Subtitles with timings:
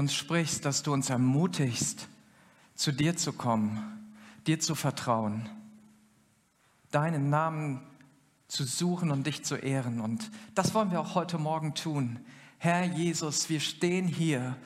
[0.00, 2.08] uns sprichst, dass du uns ermutigst,
[2.74, 5.46] zu dir zu kommen, dir zu vertrauen,
[6.90, 7.82] deinen Namen
[8.48, 10.00] zu suchen und dich zu ehren.
[10.00, 12.18] Und das wollen wir auch heute Morgen tun.
[12.56, 14.56] Herr Jesus, wir stehen hier,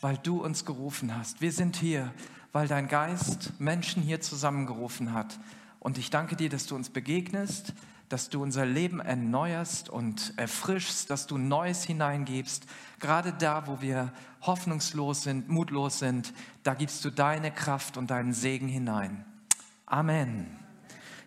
[0.00, 1.40] weil du uns gerufen hast.
[1.40, 2.12] Wir sind hier,
[2.50, 5.38] weil dein Geist Menschen hier zusammengerufen hat.
[5.78, 7.74] Und ich danke dir, dass du uns begegnest,
[8.08, 12.66] dass du unser Leben erneuerst und erfrischst, dass du Neues hineingibst.
[13.00, 14.12] Gerade da, wo wir
[14.42, 19.24] hoffnungslos sind, mutlos sind, da gibst du deine Kraft und deinen Segen hinein.
[19.86, 20.46] Amen.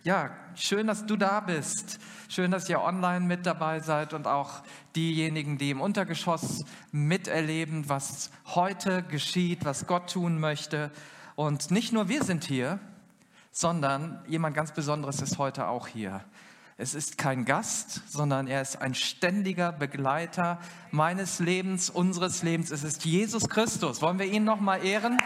[0.04, 2.00] Ja, schön, dass du da bist.
[2.30, 4.62] Schön, dass ihr online mit dabei seid und auch
[4.96, 10.92] diejenigen, die im Untergeschoss miterleben, was heute geschieht, was Gott tun möchte.
[11.36, 12.80] Und nicht nur wir sind hier,
[13.52, 16.24] sondern jemand ganz Besonderes ist heute auch hier.
[16.84, 20.59] Es ist kein Gast, sondern er ist ein ständiger Begleiter
[20.92, 22.72] meines Lebens, unseres Lebens.
[22.72, 24.02] Es ist Jesus Christus.
[24.02, 25.17] Wollen wir ihn noch mal ehren?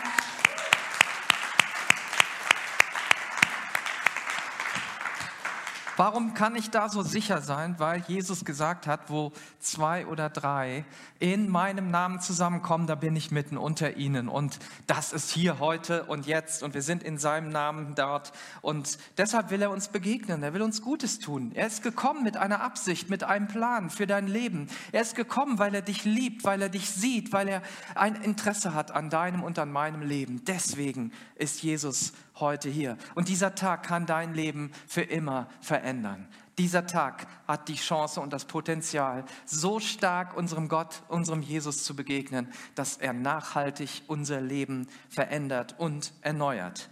[5.98, 7.80] Warum kann ich da so sicher sein?
[7.80, 10.86] Weil Jesus gesagt hat, wo zwei oder drei
[11.18, 14.30] in meinem Namen zusammenkommen, da bin ich mitten unter ihnen.
[14.30, 16.62] Und das ist hier heute und jetzt.
[16.62, 18.32] Und wir sind in seinem Namen dort.
[18.62, 20.44] Und deshalb will er uns begegnen.
[20.44, 21.52] Er will uns Gutes tun.
[21.56, 24.68] Er ist gekommen mit einer Absicht, mit einem Plan für dein Leben.
[24.92, 27.64] Er ist gekommen, weil er dich liebt, weil er dich sieht, weil er
[27.96, 30.46] ein Interesse hat an deinem und an meinem Leben.
[30.46, 32.98] Deswegen ist Jesus heute hier.
[33.16, 36.28] Und dieser Tag kann dein Leben für immer verändern.
[36.58, 41.96] Dieser Tag hat die Chance und das Potenzial, so stark unserem Gott, unserem Jesus zu
[41.96, 46.90] begegnen, dass er nachhaltig unser Leben verändert und erneuert.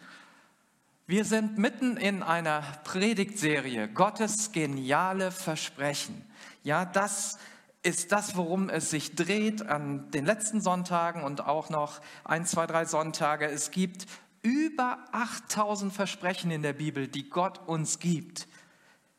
[1.08, 6.26] Wir sind mitten in einer Predigtserie, Gottes geniale Versprechen.
[6.64, 7.38] Ja, das
[7.84, 12.66] ist das, worum es sich dreht an den letzten Sonntagen und auch noch ein, zwei,
[12.66, 13.46] drei Sonntage.
[13.46, 14.08] Es gibt
[14.46, 18.48] über 8000 Versprechen in der Bibel, die Gott uns gibt.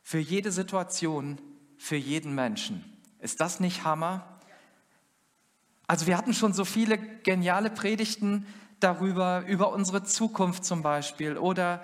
[0.03, 1.39] Für jede Situation,
[1.77, 2.85] für jeden Menschen.
[3.19, 4.39] Ist das nicht Hammer?
[5.89, 8.47] Also wir hatten schon so viele geniale Predigten
[8.79, 11.83] darüber, über unsere Zukunft zum Beispiel oder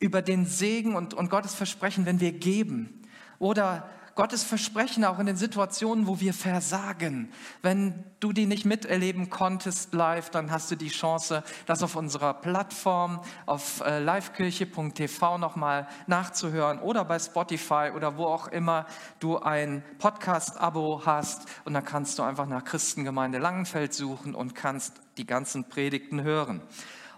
[0.00, 3.02] über den Segen und, und Gottes Versprechen, wenn wir geben.
[3.38, 7.32] Oder Gottes Versprechen auch in den Situationen, wo wir versagen.
[7.62, 12.32] Wenn du die nicht miterleben konntest live, dann hast du die Chance, das auf unserer
[12.32, 18.86] Plattform auf äh, livekirche.tv nochmal nachzuhören oder bei Spotify oder wo auch immer
[19.18, 21.48] du ein Podcast-Abo hast.
[21.64, 26.62] Und dann kannst du einfach nach Christengemeinde Langenfeld suchen und kannst die ganzen Predigten hören.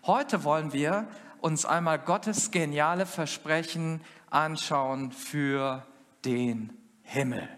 [0.07, 1.09] Heute wollen wir
[1.41, 5.85] uns einmal Gottes geniale Versprechen anschauen für
[6.25, 7.49] den Himmel.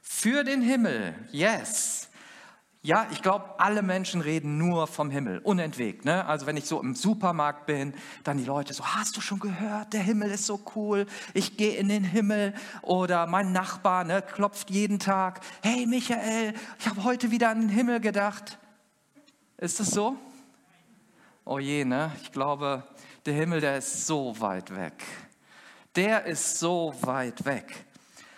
[0.00, 2.08] Für den Himmel, yes.
[2.82, 6.04] Ja, ich glaube, alle Menschen reden nur vom Himmel, unentwegt.
[6.04, 6.26] Ne?
[6.26, 9.94] Also wenn ich so im Supermarkt bin, dann die Leute so, hast du schon gehört,
[9.94, 12.52] der Himmel ist so cool, ich gehe in den Himmel.
[12.82, 17.70] Oder mein Nachbar ne, klopft jeden Tag, hey Michael, ich habe heute wieder an den
[17.70, 18.58] Himmel gedacht.
[19.56, 20.18] Ist das so?
[21.46, 22.12] Oh je, ne?
[22.22, 22.84] ich glaube,
[23.24, 25.02] der Himmel, der ist so weit weg.
[25.96, 27.86] Der ist so weit weg.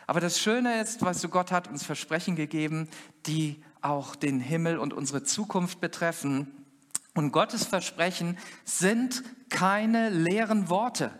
[0.06, 2.89] Aber das Schöne ist, weißt du, Gott hat uns Versprechen gegeben,
[3.27, 6.65] die auch den Himmel und unsere Zukunft betreffen.
[7.15, 11.10] Und Gottes Versprechen sind keine leeren Worte,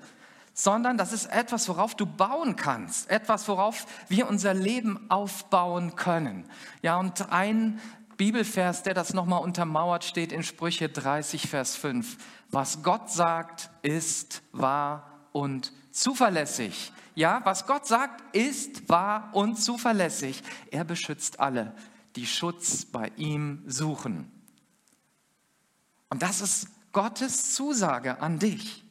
[0.53, 6.45] sondern das ist etwas, worauf du bauen kannst, etwas, worauf wir unser Leben aufbauen können.
[6.83, 7.81] Ja, und ein
[8.17, 12.17] Bibelvers, der das nochmal untermauert, steht in Sprüche 30, Vers 5.
[12.51, 16.93] Was Gott sagt, ist wahr und zuverlässig.
[17.17, 20.43] Ja, was Gott sagt, ist wahr und zuverlässig.
[20.71, 21.73] Er beschützt alle,
[22.15, 24.31] die Schutz bei ihm suchen.
[26.11, 28.85] Und das ist Gottes Zusage an dich.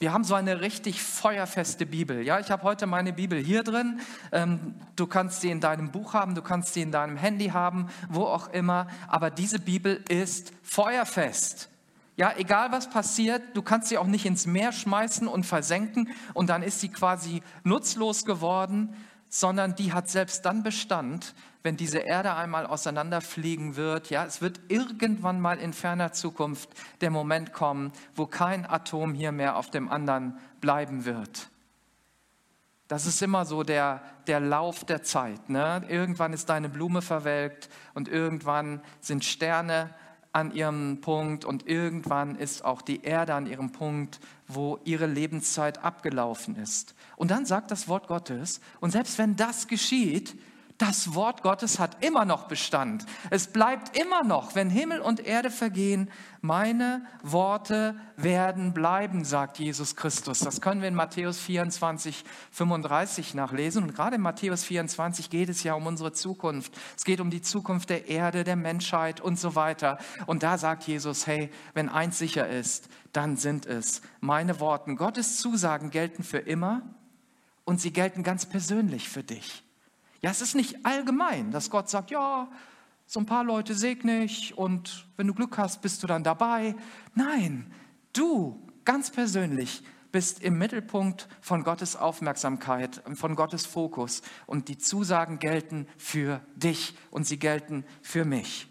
[0.00, 2.20] Wir haben so eine richtig feuerfeste Bibel.
[2.20, 4.00] Ja, ich habe heute meine Bibel hier drin.
[4.32, 7.88] Ähm, du kannst sie in deinem Buch haben, du kannst sie in deinem Handy haben,
[8.10, 8.86] wo auch immer.
[9.08, 11.70] Aber diese Bibel ist feuerfest.
[12.16, 16.50] Ja, egal was passiert, du kannst sie auch nicht ins Meer schmeißen und versenken und
[16.50, 18.94] dann ist sie quasi nutzlos geworden,
[19.28, 24.10] sondern die hat selbst dann Bestand, wenn diese Erde einmal auseinanderfliegen wird.
[24.10, 26.68] Ja, es wird irgendwann mal in ferner Zukunft
[27.00, 31.48] der Moment kommen, wo kein Atom hier mehr auf dem anderen bleiben wird.
[32.88, 35.48] Das ist immer so der, der Lauf der Zeit.
[35.48, 35.82] Ne?
[35.88, 39.94] Irgendwann ist deine Blume verwelkt und irgendwann sind Sterne
[40.32, 44.18] an ihrem Punkt und irgendwann ist auch die Erde an ihrem Punkt,
[44.48, 46.94] wo ihre Lebenszeit abgelaufen ist.
[47.16, 50.34] Und dann sagt das Wort Gottes, und selbst wenn das geschieht,
[50.82, 53.06] Das Wort Gottes hat immer noch Bestand.
[53.30, 59.94] Es bleibt immer noch, wenn Himmel und Erde vergehen, meine Worte werden bleiben, sagt Jesus
[59.94, 60.40] Christus.
[60.40, 63.84] Das können wir in Matthäus 24, 35 nachlesen.
[63.84, 66.76] Und gerade in Matthäus 24 geht es ja um unsere Zukunft.
[66.96, 69.98] Es geht um die Zukunft der Erde, der Menschheit und so weiter.
[70.26, 74.96] Und da sagt Jesus, hey, wenn eins sicher ist, dann sind es meine Worte.
[74.96, 76.82] Gottes Zusagen gelten für immer
[77.64, 79.62] und sie gelten ganz persönlich für dich.
[80.22, 82.48] Ja, es ist nicht allgemein, dass Gott sagt, ja,
[83.06, 86.76] so ein paar Leute segne ich und wenn du Glück hast, bist du dann dabei.
[87.14, 87.70] Nein,
[88.12, 89.82] du ganz persönlich
[90.12, 96.96] bist im Mittelpunkt von Gottes Aufmerksamkeit, von Gottes Fokus und die Zusagen gelten für dich
[97.10, 98.68] und sie gelten für mich.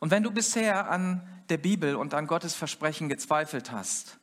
[0.00, 4.18] Und wenn du bisher an der Bibel und an Gottes Versprechen gezweifelt hast,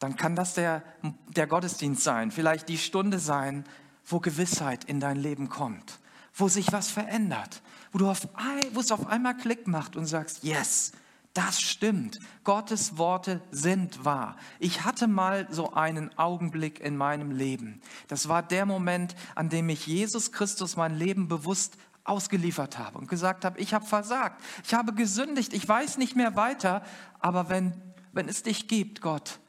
[0.00, 0.82] dann kann das der,
[1.28, 3.64] der Gottesdienst sein, vielleicht die Stunde sein,
[4.06, 6.00] wo Gewissheit in dein Leben kommt,
[6.34, 7.62] wo sich was verändert,
[7.92, 8.28] wo, du auf,
[8.72, 10.92] wo es auf einmal Klick macht und sagst, yes,
[11.34, 12.20] das stimmt.
[12.44, 14.36] Gottes Worte sind wahr.
[14.60, 17.80] Ich hatte mal so einen Augenblick in meinem Leben.
[18.06, 23.08] Das war der Moment, an dem ich Jesus Christus mein Leben bewusst ausgeliefert habe und
[23.08, 26.82] gesagt habe, ich habe versagt, ich habe gesündigt, ich weiß nicht mehr weiter,
[27.18, 27.72] aber wenn,
[28.12, 29.40] wenn es dich gibt, Gott,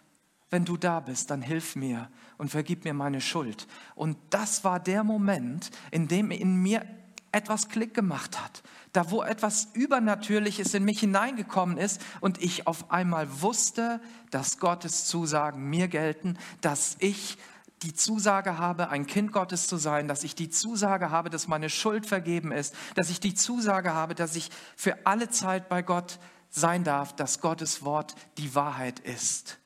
[0.56, 3.68] wenn du da bist, dann hilf mir und vergib mir meine Schuld.
[3.94, 6.86] Und das war der Moment, in dem in mir
[7.34, 8.64] etwas Klick gemacht hat.
[8.94, 14.00] Da, wo etwas Übernatürliches in mich hineingekommen ist und ich auf einmal wusste,
[14.32, 17.38] dass Gottes Zusagen mir gelten, dass ich
[17.82, 21.70] die Zusage habe, ein Kind Gottes zu sein, dass ich die Zusage habe, dass meine
[21.70, 26.18] Schuld vergeben ist, dass ich die Zusage habe, dass ich für alle Zeit bei Gott
[26.50, 29.60] sein darf, dass Gottes Wort die Wahrheit ist.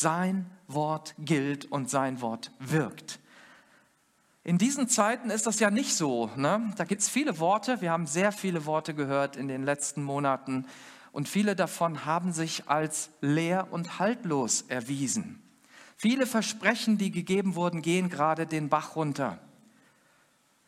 [0.00, 3.18] Sein Wort gilt und sein Wort wirkt.
[4.44, 6.30] In diesen Zeiten ist das ja nicht so.
[6.36, 6.72] Ne?
[6.76, 10.66] Da gibt es viele Worte, wir haben sehr viele Worte gehört in den letzten Monaten
[11.10, 15.42] und viele davon haben sich als leer und haltlos erwiesen.
[15.96, 19.40] Viele Versprechen, die gegeben wurden, gehen gerade den Bach runter.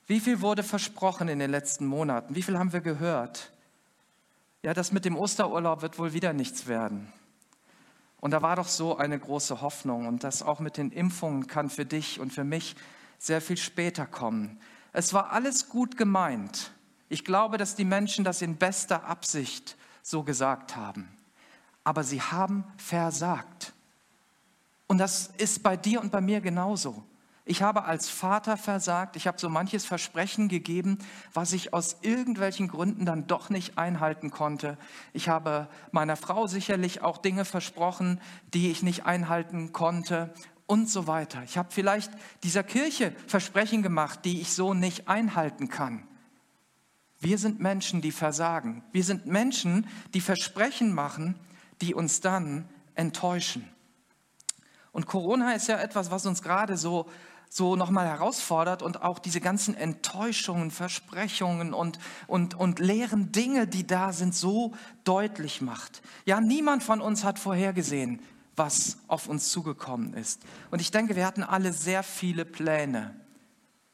[0.08, 2.34] Wie viel wurde versprochen in den letzten Monaten?
[2.34, 3.52] Wie viel haben wir gehört?
[4.64, 7.12] Ja, das mit dem Osterurlaub wird wohl wieder nichts werden.
[8.20, 11.70] Und da war doch so eine große Hoffnung und das auch mit den Impfungen kann
[11.70, 12.76] für dich und für mich
[13.18, 14.60] sehr viel später kommen.
[14.92, 16.72] Es war alles gut gemeint.
[17.08, 21.08] Ich glaube, dass die Menschen das in bester Absicht so gesagt haben.
[21.82, 23.72] Aber sie haben versagt.
[24.86, 27.04] Und das ist bei dir und bei mir genauso.
[27.50, 30.98] Ich habe als Vater versagt, ich habe so manches Versprechen gegeben,
[31.34, 34.78] was ich aus irgendwelchen Gründen dann doch nicht einhalten konnte.
[35.12, 38.20] Ich habe meiner Frau sicherlich auch Dinge versprochen,
[38.54, 40.32] die ich nicht einhalten konnte
[40.68, 41.42] und so weiter.
[41.42, 42.12] Ich habe vielleicht
[42.44, 46.06] dieser Kirche Versprechen gemacht, die ich so nicht einhalten kann.
[47.18, 48.84] Wir sind Menschen, die versagen.
[48.92, 51.34] Wir sind Menschen, die Versprechen machen,
[51.80, 53.68] die uns dann enttäuschen.
[54.92, 57.08] Und Corona ist ja etwas, was uns gerade so
[57.52, 63.84] so nochmal herausfordert und auch diese ganzen Enttäuschungen, Versprechungen und, und, und leeren Dinge, die
[63.84, 66.00] da sind, so deutlich macht.
[66.24, 68.20] Ja, niemand von uns hat vorhergesehen,
[68.54, 70.42] was auf uns zugekommen ist.
[70.70, 73.16] Und ich denke, wir hatten alle sehr viele Pläne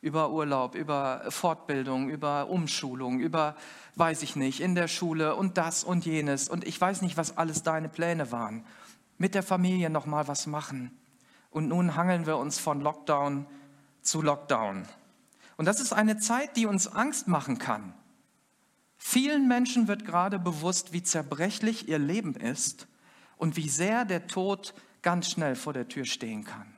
[0.03, 3.57] über Urlaub, über Fortbildung, über Umschulung, über,
[3.95, 6.51] weiß ich nicht, in der Schule und das und jenes.
[6.51, 8.67] Und ich weiß nicht, was alles deine Pläne waren.
[9.17, 10.91] Mit der Familie nochmal was machen
[11.57, 13.47] und nun hangeln wir uns von Lockdown
[14.03, 14.87] zu Lockdown.
[15.57, 17.95] Und das ist eine Zeit, die uns Angst machen kann.
[18.99, 22.89] Vielen Menschen wird gerade bewusst, wie zerbrechlich ihr Leben ist
[23.39, 26.75] und wie sehr der Tod ganz schnell vor der Tür stehen kann.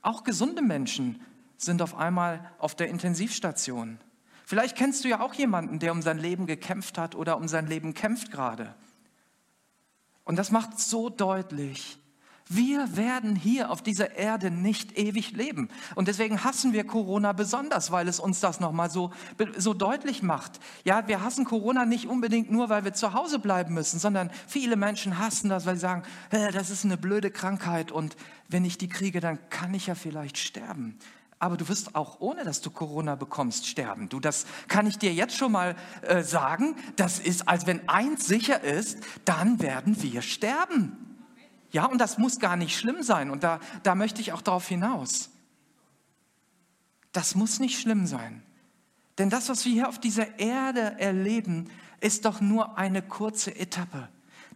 [0.00, 1.20] Auch gesunde Menschen
[1.58, 3.98] sind auf einmal auf der Intensivstation.
[4.46, 7.66] Vielleicht kennst du ja auch jemanden, der um sein Leben gekämpft hat oder um sein
[7.66, 8.74] Leben kämpft gerade.
[10.24, 11.98] Und das macht so deutlich,
[12.48, 15.68] wir werden hier auf dieser Erde nicht ewig leben.
[15.94, 19.12] Und deswegen hassen wir Corona besonders, weil es uns das nochmal so,
[19.56, 20.58] so deutlich macht.
[20.84, 24.76] Ja, wir hassen Corona nicht unbedingt nur, weil wir zu Hause bleiben müssen, sondern viele
[24.76, 28.16] Menschen hassen das, weil sie sagen, das ist eine blöde Krankheit und
[28.48, 30.98] wenn ich die kriege, dann kann ich ja vielleicht sterben.
[31.38, 34.08] Aber du wirst auch ohne, dass du Corona bekommst, sterben.
[34.08, 36.74] Du, das kann ich dir jetzt schon mal äh, sagen.
[36.96, 41.07] Das ist, als wenn eins sicher ist, dann werden wir sterben.
[41.70, 43.30] Ja, und das muss gar nicht schlimm sein.
[43.30, 45.30] Und da, da möchte ich auch darauf hinaus.
[47.12, 48.42] Das muss nicht schlimm sein.
[49.18, 51.70] Denn das, was wir hier auf dieser Erde erleben,
[52.00, 54.08] ist doch nur eine kurze Etappe.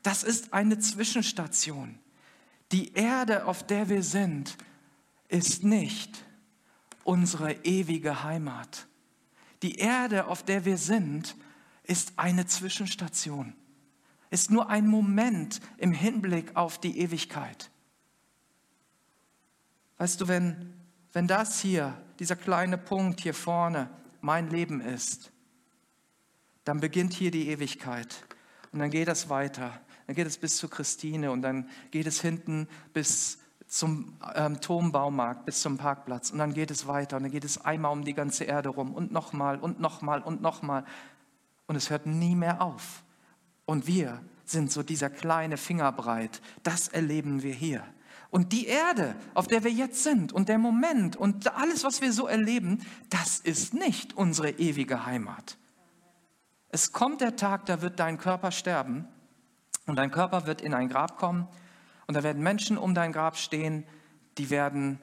[0.03, 1.99] Das ist eine Zwischenstation.
[2.71, 4.57] Die Erde, auf der wir sind,
[5.29, 6.25] ist nicht
[7.05, 8.87] unsere ewige Heimat.
[9.63, 11.37] Die Erde, auf der wir sind,
[11.85, 13.55] ist eine Zwischenstation,
[14.33, 17.71] ist nur ein Moment im Hinblick auf die Ewigkeit.
[19.99, 20.73] Weißt du, wenn,
[21.13, 23.91] wenn das hier, dieser kleine Punkt hier vorne,
[24.23, 25.31] mein Leben ist,
[26.65, 28.25] dann beginnt hier die Ewigkeit
[28.73, 29.81] und dann geht es weiter.
[30.07, 35.45] Dann geht es bis zu Christine und dann geht es hinten bis zum ähm, Turmbaumarkt,
[35.45, 38.15] bis zum Parkplatz und dann geht es weiter und dann geht es einmal um die
[38.15, 40.87] ganze Erde rum und nochmal und nochmal und nochmal
[41.67, 43.03] und es hört nie mehr auf.
[43.65, 47.85] Und wir sind so dieser kleine Fingerbreit, das erleben wir hier.
[48.31, 52.13] Und die Erde, auf der wir jetzt sind und der Moment und alles, was wir
[52.13, 55.59] so erleben, das ist nicht unsere ewige Heimat.
[56.71, 59.07] Es kommt der Tag, da wird dein Körper sterben
[59.87, 61.47] und dein Körper wird in ein Grab kommen
[62.07, 63.85] und da werden Menschen um dein Grab stehen,
[64.39, 64.99] die werden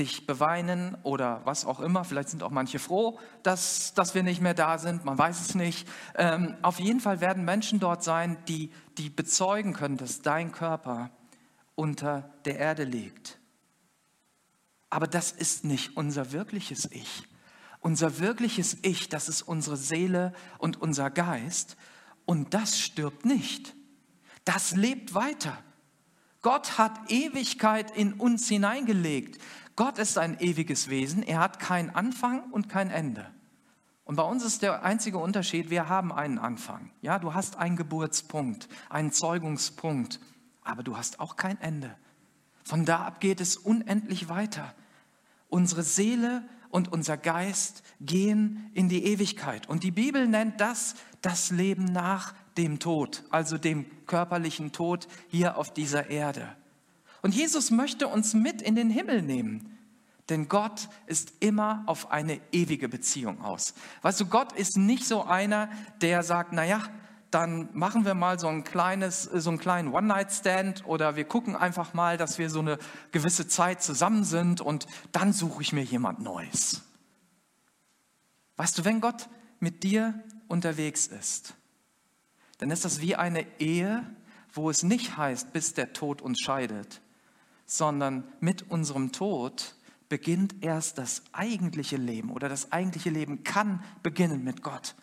[0.00, 2.04] dich beweinen oder was auch immer.
[2.04, 5.04] Vielleicht sind auch manche froh, dass, dass wir nicht mehr da sind.
[5.04, 5.86] Man weiß es nicht.
[6.16, 11.10] Ähm, auf jeden Fall werden Menschen dort sein, die, die bezeugen können, dass dein Körper
[11.74, 13.38] unter der Erde liegt.
[14.88, 17.24] Aber das ist nicht unser wirkliches Ich.
[17.80, 21.76] Unser wirkliches Ich, das ist unsere Seele und unser Geist.
[22.24, 23.74] Und das stirbt nicht.
[24.44, 25.58] Das lebt weiter.
[26.42, 29.40] Gott hat Ewigkeit in uns hineingelegt.
[29.80, 31.22] Gott ist ein ewiges Wesen.
[31.22, 33.26] Er hat keinen Anfang und kein Ende.
[34.04, 36.90] Und bei uns ist der einzige Unterschied, wir haben einen Anfang.
[37.00, 40.20] Ja, du hast einen Geburtspunkt, einen Zeugungspunkt,
[40.60, 41.96] aber du hast auch kein Ende.
[42.62, 44.74] Von da ab geht es unendlich weiter.
[45.48, 49.66] Unsere Seele und unser Geist gehen in die Ewigkeit.
[49.66, 55.56] Und die Bibel nennt das das Leben nach dem Tod, also dem körperlichen Tod hier
[55.56, 56.54] auf dieser Erde.
[57.22, 59.78] Und Jesus möchte uns mit in den Himmel nehmen.
[60.28, 63.74] Denn Gott ist immer auf eine ewige Beziehung aus.
[64.02, 65.68] Weißt du, Gott ist nicht so einer,
[66.00, 66.82] der sagt, naja,
[67.30, 71.94] dann machen wir mal so ein kleines, so einen kleinen One-Night-Stand oder wir gucken einfach
[71.94, 72.78] mal, dass wir so eine
[73.12, 76.82] gewisse Zeit zusammen sind und dann suche ich mir jemand Neues.
[78.56, 79.28] Weißt du, wenn Gott
[79.60, 81.54] mit dir unterwegs ist,
[82.58, 84.04] dann ist das wie eine Ehe,
[84.52, 87.00] wo es nicht heißt, bis der Tod uns scheidet,
[87.70, 89.76] sondern mit unserem Tod
[90.08, 94.96] beginnt erst das eigentliche Leben oder das eigentliche Leben kann beginnen mit Gott.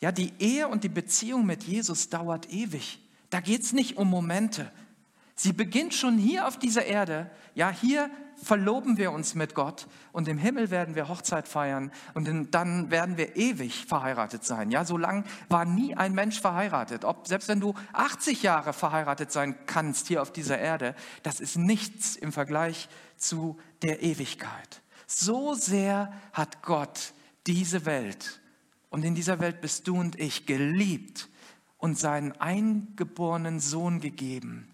[0.00, 3.00] Ja, die Ehe und die Beziehung mit Jesus dauert ewig.
[3.30, 4.70] Da geht es nicht um Momente.
[5.34, 7.30] Sie beginnt schon hier auf dieser Erde.
[7.54, 8.10] Ja, hier
[8.42, 13.16] verloben wir uns mit Gott und im Himmel werden wir Hochzeit feiern und dann werden
[13.16, 14.70] wir ewig verheiratet sein.
[14.70, 17.04] Ja, so lang war nie ein Mensch verheiratet.
[17.04, 21.56] Ob, selbst wenn du 80 Jahre verheiratet sein kannst hier auf dieser Erde, das ist
[21.56, 24.82] nichts im Vergleich zu der Ewigkeit.
[25.06, 27.12] So sehr hat Gott
[27.46, 28.40] diese Welt
[28.90, 31.28] und in dieser Welt bist du und ich geliebt
[31.78, 34.68] und seinen eingeborenen Sohn gegeben,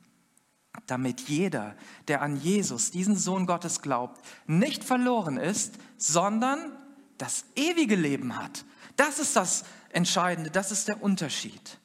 [0.93, 1.75] damit jeder,
[2.07, 6.71] der an Jesus, diesen Sohn Gottes glaubt, nicht verloren ist, sondern
[7.17, 8.67] das ewige Leben hat.
[8.97, 11.79] Das ist das Entscheidende, das ist der Unterschied.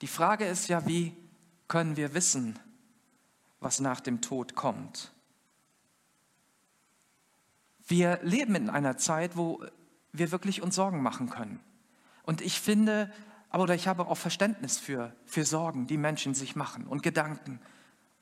[0.00, 1.16] Die Frage ist ja, wie
[1.68, 2.58] können wir wissen,
[3.60, 5.12] was nach dem Tod kommt?
[7.86, 9.64] Wir leben in einer Zeit, wo
[10.10, 11.60] wir wirklich uns Sorgen machen können.
[12.24, 13.12] Und ich finde,
[13.48, 17.60] aber ich habe auch Verständnis für, für Sorgen, die Menschen sich machen und Gedanken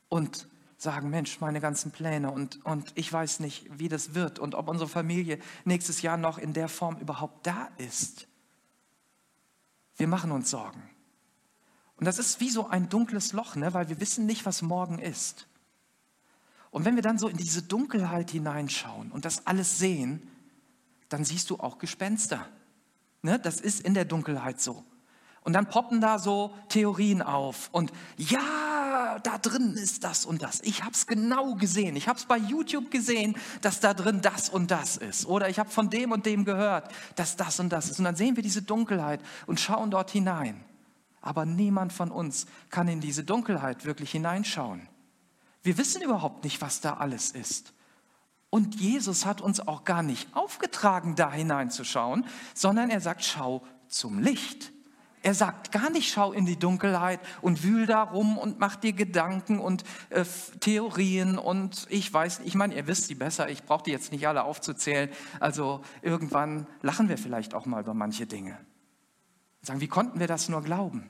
[0.09, 4.55] und sagen, Mensch, meine ganzen Pläne und, und ich weiß nicht, wie das wird und
[4.55, 8.29] ob unsere Familie nächstes Jahr noch in der Form überhaupt da ist.
[9.97, 10.83] Wir machen uns Sorgen.
[11.97, 13.73] Und das ist wie so ein dunkles Loch, ne?
[13.73, 15.47] weil wir wissen nicht, was morgen ist.
[16.71, 20.29] Und wenn wir dann so in diese Dunkelheit hineinschauen und das alles sehen,
[21.09, 22.49] dann siehst du auch Gespenster.
[23.23, 23.39] Ne?
[23.39, 24.85] Das ist in der Dunkelheit so.
[25.45, 27.69] Und dann poppen da so Theorien auf.
[27.71, 30.63] Und ja, da drin ist das und das.
[30.63, 31.97] Ich habe es genau gesehen.
[31.97, 35.27] Ich habe es bei YouTube gesehen, dass da drin das und das ist.
[35.27, 37.99] Oder ich habe von dem und dem gehört, dass das und das ist.
[37.99, 40.65] Und dann sehen wir diese Dunkelheit und schauen dort hinein.
[41.21, 44.89] Aber niemand von uns kann in diese Dunkelheit wirklich hineinschauen.
[45.63, 47.75] Wir wissen überhaupt nicht, was da alles ist.
[48.49, 52.25] Und Jesus hat uns auch gar nicht aufgetragen, da hineinzuschauen,
[52.55, 54.74] sondern er sagt, schau zum Licht.
[55.25, 58.93] Er sagt gar nicht, schau in die Dunkelheit und wühl da rum und mach dir
[58.93, 60.23] Gedanken und äh,
[60.61, 64.29] Theorien und ich weiß, ich meine, ihr wisst die besser, ich brauche die jetzt nicht
[64.29, 65.09] alle aufzuzählen.
[65.41, 68.59] Also irgendwann lachen wir vielleicht auch mal über manche Dinge.
[69.63, 71.09] Sagen, wie konnten wir das nur glauben?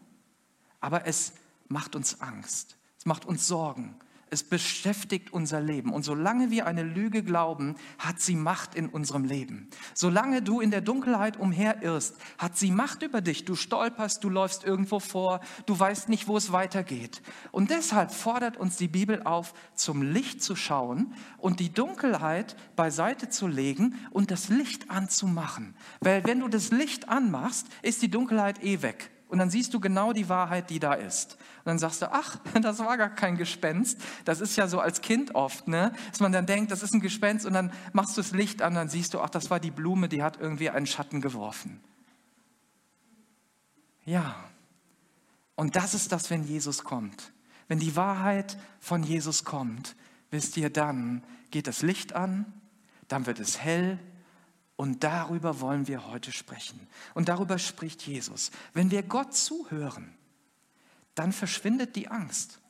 [0.79, 1.33] Aber es
[1.67, 3.97] macht uns Angst, es macht uns Sorgen,
[4.35, 5.93] es beschäftigt unser Leben.
[5.93, 9.69] Und solange wir eine Lüge glauben, hat sie Macht in unserem Leben.
[9.95, 13.47] Solange du in der Dunkelheit umherirrst, hat sie Macht über dich.
[13.47, 17.23] Du stolperst, du läufst irgendwo vor, du weißt nicht, wo es weitergeht.
[17.53, 23.29] Und deshalb fordert uns die Bibel auf, zum Licht zu schauen und die Dunkelheit beiseite
[23.29, 25.75] zu legen und das Licht anzumachen.
[26.01, 29.14] Weil wenn du das Licht anmachst, ist die Dunkelheit eh weg.
[29.35, 31.33] Und dann siehst du genau die Wahrheit, die da ist.
[31.33, 34.01] Und dann sagst du, ach, das war gar kein Gespenst.
[34.25, 35.93] Das ist ja so als Kind oft, ne?
[36.09, 38.77] dass man dann denkt, das ist ein Gespenst und dann machst du das Licht an,
[38.77, 41.81] dann siehst du, ach, das war die Blume, die hat irgendwie einen Schatten geworfen.
[44.05, 44.37] Ja,
[45.57, 47.33] und das ist das, wenn Jesus kommt.
[47.67, 49.97] Wenn die Wahrheit von Jesus kommt,
[50.31, 52.47] wisst ihr, dann geht das Licht an,
[53.09, 53.99] dann wird es hell
[54.77, 56.89] und darüber wollen wir heute sprechen.
[57.15, 58.51] Und darüber spricht Jesus.
[58.73, 60.15] Wenn wir Gott zuhören,
[61.15, 62.61] dann verschwindet die Angst.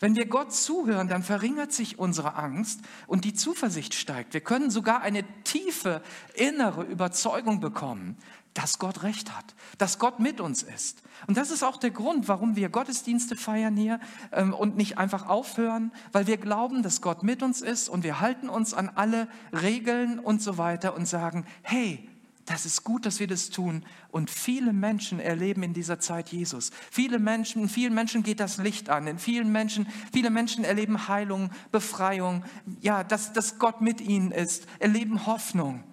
[0.00, 4.34] Wenn wir Gott zuhören, dann verringert sich unsere Angst und die Zuversicht steigt.
[4.34, 6.02] Wir können sogar eine tiefe
[6.34, 8.16] innere Überzeugung bekommen,
[8.54, 11.02] dass Gott recht hat, dass Gott mit uns ist.
[11.26, 13.98] Und das ist auch der Grund, warum wir Gottesdienste feiern hier
[14.32, 18.20] ähm, und nicht einfach aufhören, weil wir glauben, dass Gott mit uns ist und wir
[18.20, 22.08] halten uns an alle Regeln und so weiter und sagen, hey,
[22.44, 23.84] das ist gut, dass wir das tun.
[24.10, 26.72] Und viele Menschen erleben in dieser Zeit Jesus.
[26.90, 29.06] Viele Menschen, vielen Menschen geht das Licht an.
[29.06, 32.44] In vielen Menschen, viele Menschen erleben Heilung, Befreiung.
[32.80, 35.84] Ja, dass, dass Gott mit ihnen ist, erleben Hoffnung.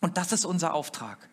[0.00, 1.28] Und das ist unser Auftrag.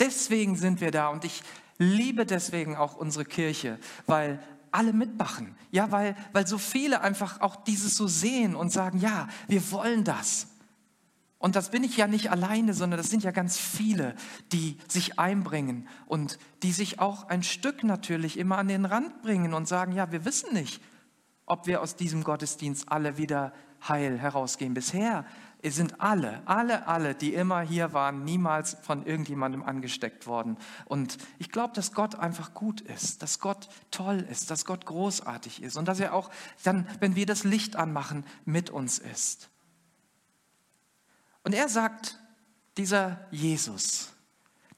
[0.00, 1.42] Deswegen sind wir da und ich
[1.78, 5.56] liebe deswegen auch unsere Kirche, weil alle mitmachen.
[5.70, 10.04] Ja, weil, weil so viele einfach auch dieses so sehen und sagen, ja, wir wollen
[10.04, 10.48] das.
[11.38, 14.14] Und das bin ich ja nicht alleine, sondern das sind ja ganz viele,
[14.52, 19.54] die sich einbringen und die sich auch ein Stück natürlich immer an den Rand bringen
[19.54, 20.82] und sagen, ja, wir wissen nicht,
[21.44, 23.52] ob wir aus diesem Gottesdienst alle wieder
[23.86, 24.74] heil herausgehen.
[24.74, 25.26] Bisher
[25.64, 30.56] sind alle, alle, alle, die immer hier waren, niemals von irgendjemandem angesteckt worden.
[30.84, 35.62] Und ich glaube, dass Gott einfach gut ist, dass Gott toll ist, dass Gott großartig
[35.62, 36.30] ist und dass er auch
[36.62, 39.48] dann, wenn wir das Licht anmachen, mit uns ist.
[41.42, 42.18] Und er sagt,
[42.76, 44.12] dieser Jesus,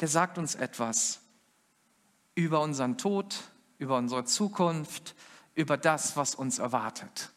[0.01, 1.21] der sagt uns etwas
[2.35, 3.43] über unseren Tod,
[3.79, 5.15] über unsere Zukunft,
[5.55, 7.31] über das, was uns erwartet.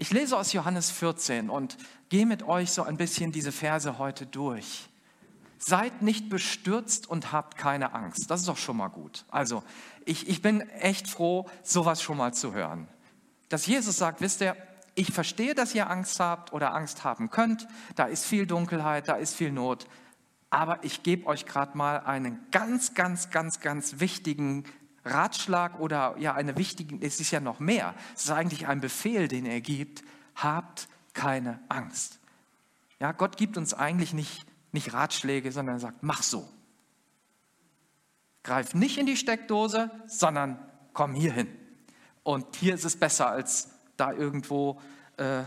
[0.00, 1.76] Ich lese aus Johannes 14 und
[2.08, 4.88] gehe mit euch so ein bisschen diese Verse heute durch.
[5.58, 8.30] Seid nicht bestürzt und habt keine Angst.
[8.30, 9.24] Das ist doch schon mal gut.
[9.28, 9.64] Also,
[10.04, 12.86] ich, ich bin echt froh, sowas schon mal zu hören.
[13.48, 14.56] Dass Jesus sagt, wisst ihr,
[14.94, 17.66] ich verstehe, dass ihr Angst habt oder Angst haben könnt.
[17.96, 19.88] Da ist viel Dunkelheit, da ist viel Not.
[20.48, 24.62] Aber ich gebe euch gerade mal einen ganz, ganz, ganz, ganz wichtigen
[25.10, 29.28] Ratschlag oder ja, eine wichtige, es ist ja noch mehr, es ist eigentlich ein Befehl,
[29.28, 30.02] den er gibt,
[30.34, 32.18] habt keine Angst.
[33.00, 36.48] Ja, Gott gibt uns eigentlich nicht, nicht Ratschläge, sondern er sagt, mach so.
[38.42, 40.58] Greif nicht in die Steckdose, sondern
[40.92, 41.48] komm hier hin.
[42.22, 44.80] Und hier ist es besser, als da irgendwo
[45.16, 45.42] äh,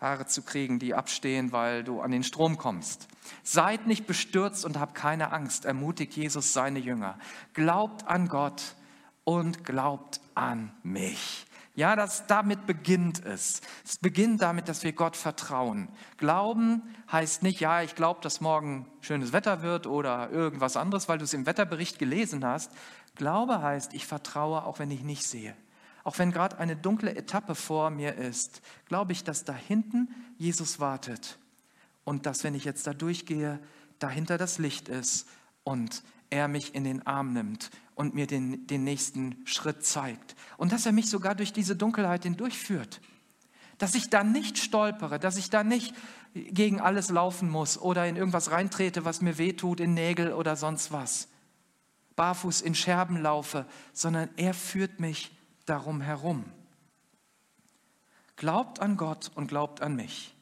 [0.00, 3.08] Haare zu kriegen, die abstehen, weil du an den Strom kommst.
[3.42, 7.18] Seid nicht bestürzt und habt keine Angst, ermutigt Jesus seine Jünger.
[7.54, 8.76] Glaubt an Gott
[9.26, 11.46] und glaubt an mich.
[11.74, 13.60] Ja, das damit beginnt es.
[13.84, 15.88] Es beginnt damit, dass wir Gott vertrauen.
[16.16, 21.18] Glauben heißt nicht, ja, ich glaube, dass morgen schönes Wetter wird oder irgendwas anderes, weil
[21.18, 22.72] du es im Wetterbericht gelesen hast.
[23.16, 25.54] Glaube heißt, ich vertraue, auch wenn ich nicht sehe.
[26.04, 30.08] Auch wenn gerade eine dunkle Etappe vor mir ist, glaube ich, dass da hinten
[30.38, 31.36] Jesus wartet
[32.04, 33.58] und dass, wenn ich jetzt da durchgehe,
[33.98, 35.28] dahinter das Licht ist
[35.64, 36.04] und
[36.36, 40.36] er mich in den Arm nimmt und mir den, den nächsten Schritt zeigt.
[40.56, 43.00] Und dass er mich sogar durch diese Dunkelheit hindurchführt.
[43.78, 45.94] Dass ich da nicht stolpere, dass ich da nicht
[46.34, 50.92] gegen alles laufen muss oder in irgendwas reintrete, was mir wehtut, in Nägel oder sonst
[50.92, 51.28] was.
[52.14, 55.30] Barfuß in Scherben laufe, sondern er führt mich
[55.64, 56.44] darum herum.
[58.36, 60.34] Glaubt an Gott und glaubt an mich.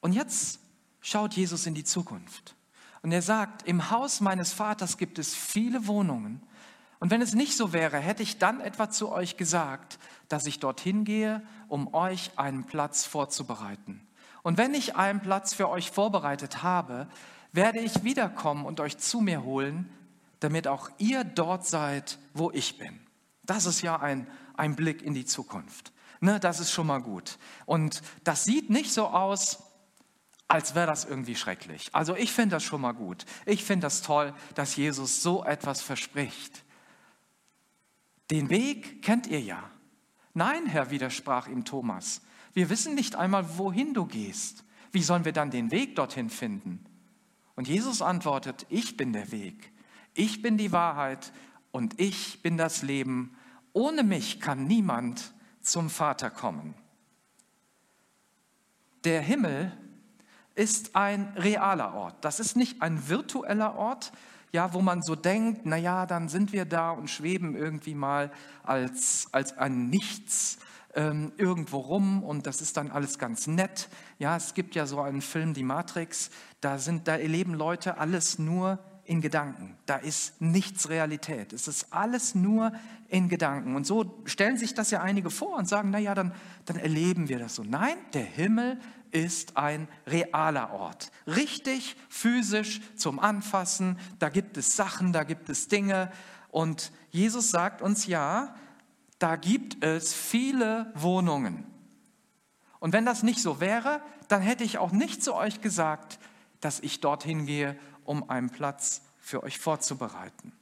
[0.00, 0.60] Und jetzt
[1.00, 2.54] schaut Jesus in die Zukunft.
[3.02, 6.42] Und er sagt, im Haus meines Vaters gibt es viele Wohnungen.
[7.00, 10.58] Und wenn es nicht so wäre, hätte ich dann etwa zu euch gesagt, dass ich
[10.58, 14.06] dorthin gehe, um euch einen Platz vorzubereiten.
[14.42, 17.08] Und wenn ich einen Platz für euch vorbereitet habe,
[17.52, 19.90] werde ich wiederkommen und euch zu mir holen,
[20.40, 23.00] damit auch ihr dort seid, wo ich bin.
[23.44, 25.92] Das ist ja ein, ein Blick in die Zukunft.
[26.20, 27.38] Ne, das ist schon mal gut.
[27.64, 29.62] Und das sieht nicht so aus,
[30.48, 31.90] als wäre das irgendwie schrecklich.
[31.92, 33.26] Also ich finde das schon mal gut.
[33.44, 36.64] Ich finde das toll, dass Jesus so etwas verspricht.
[38.30, 39.62] Den Weg kennt ihr ja.
[40.32, 42.22] Nein, Herr, widersprach ihm Thomas,
[42.54, 44.64] wir wissen nicht einmal, wohin du gehst.
[44.90, 46.84] Wie sollen wir dann den Weg dorthin finden?
[47.54, 49.72] Und Jesus antwortet, ich bin der Weg,
[50.14, 51.32] ich bin die Wahrheit
[51.72, 53.36] und ich bin das Leben.
[53.72, 56.74] Ohne mich kann niemand zum Vater kommen.
[59.04, 59.76] Der Himmel
[60.58, 62.16] ist ein realer Ort.
[62.22, 64.12] Das ist nicht ein virtueller Ort,
[64.50, 68.32] ja, wo man so denkt, na ja, dann sind wir da und schweben irgendwie mal
[68.64, 70.58] als, als ein Nichts
[70.94, 73.88] ähm, irgendwo rum und das ist dann alles ganz nett.
[74.18, 78.38] Ja, es gibt ja so einen Film, Die Matrix, da, sind, da erleben Leute alles
[78.40, 79.76] nur in Gedanken.
[79.86, 81.52] Da ist nichts Realität.
[81.52, 82.72] Es ist alles nur
[83.08, 83.76] in Gedanken.
[83.76, 86.34] Und so stellen sich das ja einige vor und sagen, na ja, dann,
[86.66, 87.62] dann erleben wir das so.
[87.62, 88.78] Nein, der Himmel
[89.12, 91.10] ist ein realer Ort.
[91.26, 93.98] Richtig physisch zum Anfassen.
[94.18, 96.10] Da gibt es Sachen, da gibt es Dinge.
[96.50, 98.54] Und Jesus sagt uns ja,
[99.18, 101.66] da gibt es viele Wohnungen.
[102.80, 106.18] Und wenn das nicht so wäre, dann hätte ich auch nicht zu euch gesagt,
[106.60, 110.52] dass ich dorthin gehe, um einen Platz für euch vorzubereiten.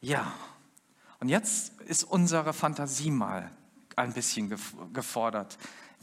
[0.00, 0.32] Ja,
[1.20, 3.50] und jetzt ist unsere Fantasie mal
[3.96, 4.54] ein bisschen
[4.92, 5.56] gefordert.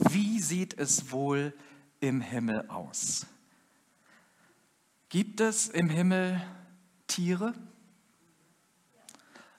[0.10, 1.54] Wie sieht es wohl
[2.00, 3.28] im Himmel aus?
[5.10, 6.42] Gibt es im Himmel
[7.06, 7.54] Tiere?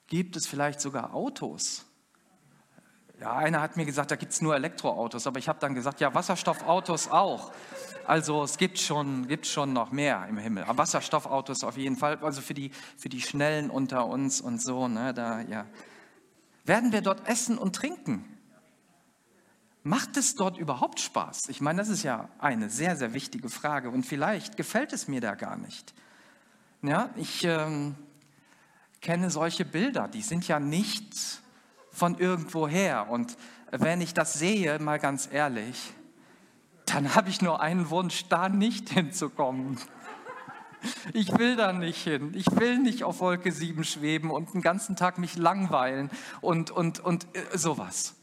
[0.09, 1.87] Gibt es vielleicht sogar Autos?
[3.21, 6.01] Ja, einer hat mir gesagt, da gibt es nur Elektroautos, aber ich habe dann gesagt,
[6.01, 7.53] ja, Wasserstoffautos auch.
[8.05, 10.65] Also es gibt schon, gibt schon noch mehr im Himmel.
[10.65, 14.89] Aber Wasserstoffautos auf jeden Fall, also für die, für die Schnellen unter uns und so.
[14.89, 15.67] Ne, da, ja.
[16.65, 18.32] Werden wir dort essen und trinken?
[19.85, 21.49] Macht es dort überhaupt Spaß?
[21.49, 25.21] Ich meine, das ist ja eine sehr, sehr wichtige Frage und vielleicht gefällt es mir
[25.21, 25.93] da gar nicht.
[26.83, 27.97] Ja, ich ähm,
[29.01, 31.15] kenne solche Bilder, die sind ja nicht
[31.91, 33.09] von irgendwoher.
[33.11, 33.37] Und
[33.71, 35.93] wenn ich das sehe, mal ganz ehrlich,
[36.87, 39.79] dann habe ich nur einen Wunsch, da nicht hinzukommen.
[41.13, 42.33] Ich will da nicht hin.
[42.35, 47.01] Ich will nicht auf Wolke 7 schweben und den ganzen Tag mich langweilen und, und,
[47.01, 48.17] und äh, sowas.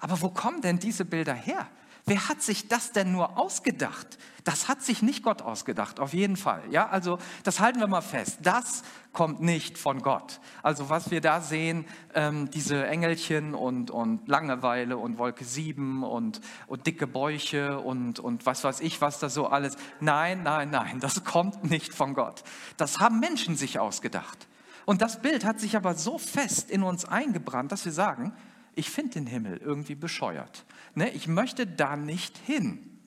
[0.00, 1.66] Aber wo kommen denn diese Bilder her?
[2.08, 4.18] Wer hat sich das denn nur ausgedacht?
[4.42, 6.62] Das hat sich nicht Gott ausgedacht, auf jeden Fall.
[6.70, 8.38] Ja, also das halten wir mal fest.
[8.42, 8.82] Das
[9.12, 10.40] kommt nicht von Gott.
[10.62, 11.84] Also was wir da sehen,
[12.14, 18.46] ähm, diese Engelchen und, und Langeweile und Wolke 7 und, und dicke Bäuche und, und
[18.46, 19.76] was weiß ich, was da so alles.
[20.00, 22.42] Nein, nein, nein, das kommt nicht von Gott.
[22.78, 24.48] Das haben Menschen sich ausgedacht.
[24.86, 28.32] Und das Bild hat sich aber so fest in uns eingebrannt, dass wir sagen,
[28.78, 30.64] ich finde den Himmel irgendwie bescheuert.
[30.94, 31.10] Ne?
[31.10, 33.00] Ich möchte da nicht hin.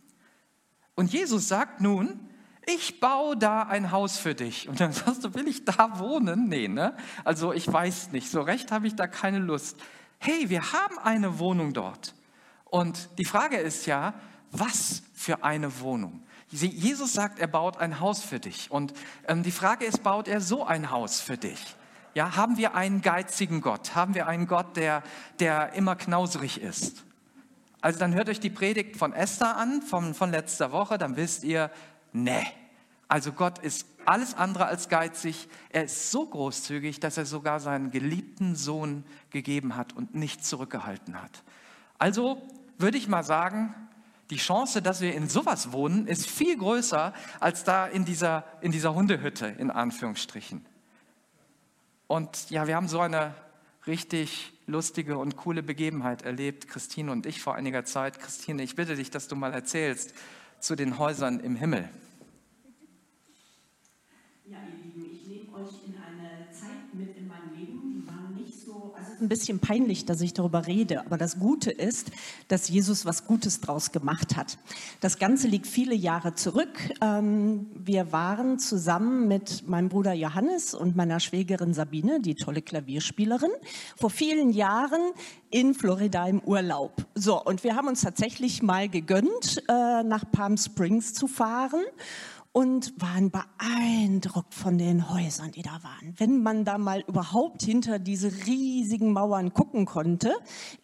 [0.96, 2.20] Und Jesus sagt nun,
[2.66, 4.68] ich baue da ein Haus für dich.
[4.68, 6.50] Und dann sagst du, will ich da wohnen?
[6.50, 6.96] Nee, ne?
[7.24, 9.78] Also ich weiß nicht, so recht habe ich da keine Lust.
[10.20, 12.14] Hey, wir haben eine Wohnung dort.
[12.66, 14.14] Und die Frage ist ja,
[14.52, 16.24] was für eine Wohnung?
[16.50, 18.70] Jesus sagt, er baut ein Haus für dich.
[18.70, 18.94] Und
[19.26, 21.76] ähm, die Frage ist, baut er so ein Haus für dich?
[22.14, 23.96] Ja, haben wir einen geizigen Gott?
[23.96, 25.02] Haben wir einen Gott, der,
[25.40, 27.06] der immer knauserig ist?
[27.80, 31.44] Also dann hört euch die Predigt von Esther an, von, von letzter Woche, dann wisst
[31.44, 31.72] ihr,
[32.14, 32.46] nee.
[33.08, 35.48] Also Gott ist alles andere als geizig.
[35.70, 41.22] Er ist so großzügig, dass er sogar seinen geliebten Sohn gegeben hat und nicht zurückgehalten
[41.22, 41.44] hat.
[41.98, 42.42] Also
[42.78, 43.74] würde ich mal sagen,
[44.30, 48.72] die Chance, dass wir in sowas wohnen, ist viel größer als da in dieser, in
[48.72, 50.66] dieser Hundehütte, in Anführungsstrichen.
[52.12, 53.34] Und ja, wir haben so eine
[53.88, 58.20] richtig lustige und coole Begebenheit erlebt, Christine und ich vor einiger Zeit.
[58.20, 60.14] Christine, ich bitte dich, dass du mal erzählst
[60.60, 61.88] zu den Häusern im Himmel.
[69.22, 72.12] Ein bisschen peinlich, dass ich darüber rede, aber das Gute ist,
[72.48, 74.58] dass Jesus was Gutes draus gemacht hat.
[75.00, 76.78] Das Ganze liegt viele Jahre zurück.
[77.02, 83.52] Ähm, wir waren zusammen mit meinem Bruder Johannes und meiner Schwägerin Sabine, die tolle Klavierspielerin,
[83.96, 85.02] vor vielen Jahren
[85.50, 87.06] in Florida im Urlaub.
[87.16, 91.82] So, und wir haben uns tatsächlich mal gegönnt, äh, nach Palm Springs zu fahren
[92.54, 96.14] und waren beeindruckt von den Häusern, die da waren.
[96.18, 100.34] Wenn man da mal überhaupt hinter diese riesigen Mauern gucken konnte,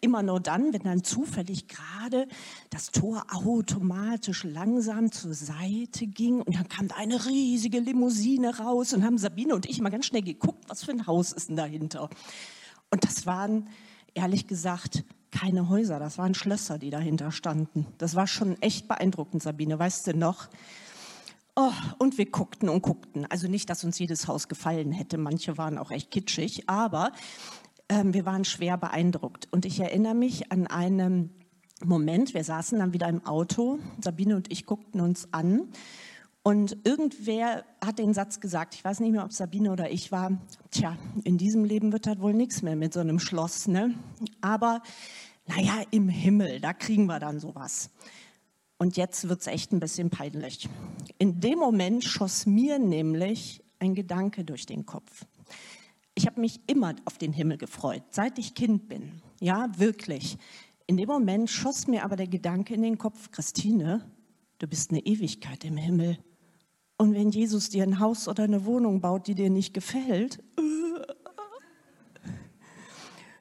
[0.00, 2.26] immer nur dann, wenn dann zufällig gerade
[2.70, 8.94] das Tor automatisch langsam zur Seite ging und dann kam da eine riesige Limousine raus
[8.94, 11.56] und haben Sabine und ich mal ganz schnell geguckt, was für ein Haus ist denn
[11.56, 12.08] dahinter.
[12.90, 13.68] Und das waren,
[14.14, 17.86] ehrlich gesagt, keine Häuser, das waren Schlösser, die dahinter standen.
[17.98, 20.48] Das war schon echt beeindruckend, Sabine, weißt du noch?
[21.60, 23.26] Oh, und wir guckten und guckten.
[23.26, 25.18] Also nicht, dass uns jedes Haus gefallen hätte.
[25.18, 26.68] Manche waren auch echt kitschig.
[26.68, 27.10] Aber
[27.88, 29.48] ähm, wir waren schwer beeindruckt.
[29.50, 31.30] Und ich erinnere mich an einen
[31.84, 35.68] Moment, wir saßen dann wieder im Auto, Sabine und ich guckten uns an
[36.44, 40.38] und irgendwer hat den Satz gesagt, ich weiß nicht mehr, ob Sabine oder ich war,
[40.70, 43.94] tja, in diesem Leben wird das wohl nichts mehr mit so einem Schloss, ne?
[44.40, 44.80] Aber
[45.46, 47.90] naja, im Himmel, da kriegen wir dann sowas.
[48.78, 50.68] Und jetzt wird es echt ein bisschen peinlich.
[51.18, 55.26] In dem Moment schoss mir nämlich ein Gedanke durch den Kopf.
[56.14, 59.20] Ich habe mich immer auf den Himmel gefreut, seit ich Kind bin.
[59.40, 60.38] Ja, wirklich.
[60.86, 64.10] In dem Moment schoss mir aber der Gedanke in den Kopf, Christine,
[64.58, 66.18] du bist eine Ewigkeit im Himmel.
[66.96, 70.42] Und wenn Jesus dir ein Haus oder eine Wohnung baut, die dir nicht gefällt,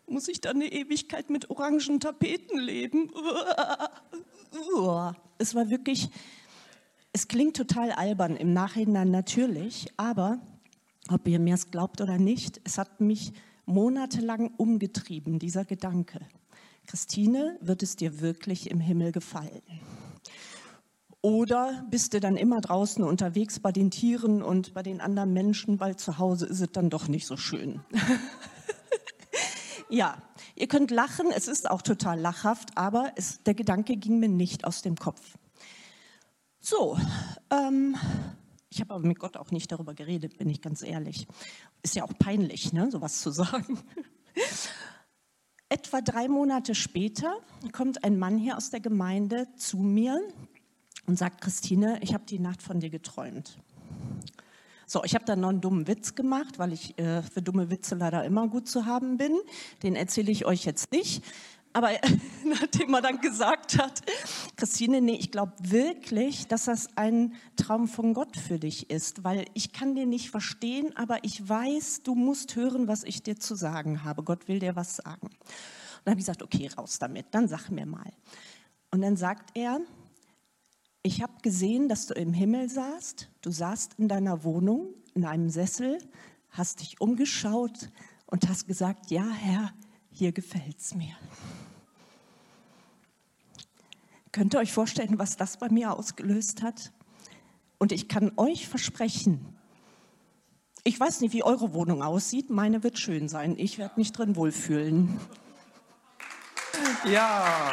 [0.07, 3.11] muss ich dann eine Ewigkeit mit orangen Tapeten leben?
[5.37, 6.09] Es war wirklich,
[7.13, 10.39] es klingt total albern im Nachhinein natürlich, aber
[11.09, 13.33] ob ihr mir es glaubt oder nicht, es hat mich
[13.65, 16.19] monatelang umgetrieben, dieser Gedanke.
[16.87, 19.61] Christine, wird es dir wirklich im Himmel gefallen?
[21.21, 25.79] Oder bist du dann immer draußen unterwegs bei den Tieren und bei den anderen Menschen,
[25.79, 27.81] weil zu Hause ist es dann doch nicht so schön.
[29.89, 30.21] ja,
[30.55, 34.65] ihr könnt lachen, es ist auch total lachhaft, aber es, der Gedanke ging mir nicht
[34.65, 35.37] aus dem Kopf.
[36.59, 36.97] So,
[37.49, 37.95] ähm,
[38.69, 41.27] ich habe aber mit Gott auch nicht darüber geredet, bin ich ganz ehrlich.
[41.81, 43.79] Ist ja auch peinlich, ne, sowas zu sagen.
[45.69, 47.37] Etwa drei Monate später
[47.71, 50.21] kommt ein Mann hier aus der Gemeinde zu mir
[51.05, 53.57] und sagt, Christine, ich habe die Nacht von dir geträumt.
[54.89, 57.95] So, ich habe dann noch einen dummen Witz gemacht, weil ich äh, für dumme Witze
[57.95, 59.37] leider immer gut zu haben bin.
[59.83, 61.25] Den erzähle ich euch jetzt nicht.
[61.73, 61.89] Aber
[62.45, 64.01] nachdem er dann gesagt hat,
[64.55, 69.45] Christine, nee, ich glaube wirklich, dass das ein Traum von Gott für dich ist, weil
[69.53, 73.55] ich kann dir nicht verstehen, aber ich weiß, du musst hören, was ich dir zu
[73.55, 74.23] sagen habe.
[74.23, 75.27] Gott will dir was sagen.
[75.27, 75.35] Und
[76.05, 78.13] dann habe ich gesagt, okay, raus damit, dann sag mir mal.
[78.91, 79.81] Und dann sagt er,
[81.07, 85.49] ich habe gesehen, dass du im Himmel saßt, du saßt in deiner Wohnung in einem
[85.49, 85.99] Sessel,
[86.49, 87.89] hast dich umgeschaut
[88.25, 89.71] und hast gesagt, ja Herr,
[90.11, 91.15] hier gefällt es mir.
[94.33, 96.91] Könnt ihr euch vorstellen, was das bei mir ausgelöst hat?
[97.77, 99.57] Und ich kann euch versprechen,
[100.83, 103.55] ich weiß nicht, wie eure Wohnung aussieht, meine wird schön sein.
[103.57, 105.19] Ich werde mich drin wohlfühlen.
[107.05, 107.71] Ja.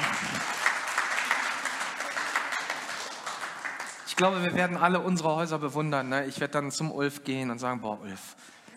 [4.15, 6.09] Ich glaube, wir werden alle unsere Häuser bewundern.
[6.09, 6.27] Ne?
[6.27, 8.37] Ich werde dann zum Ulf gehen und sagen, boah, Ulf,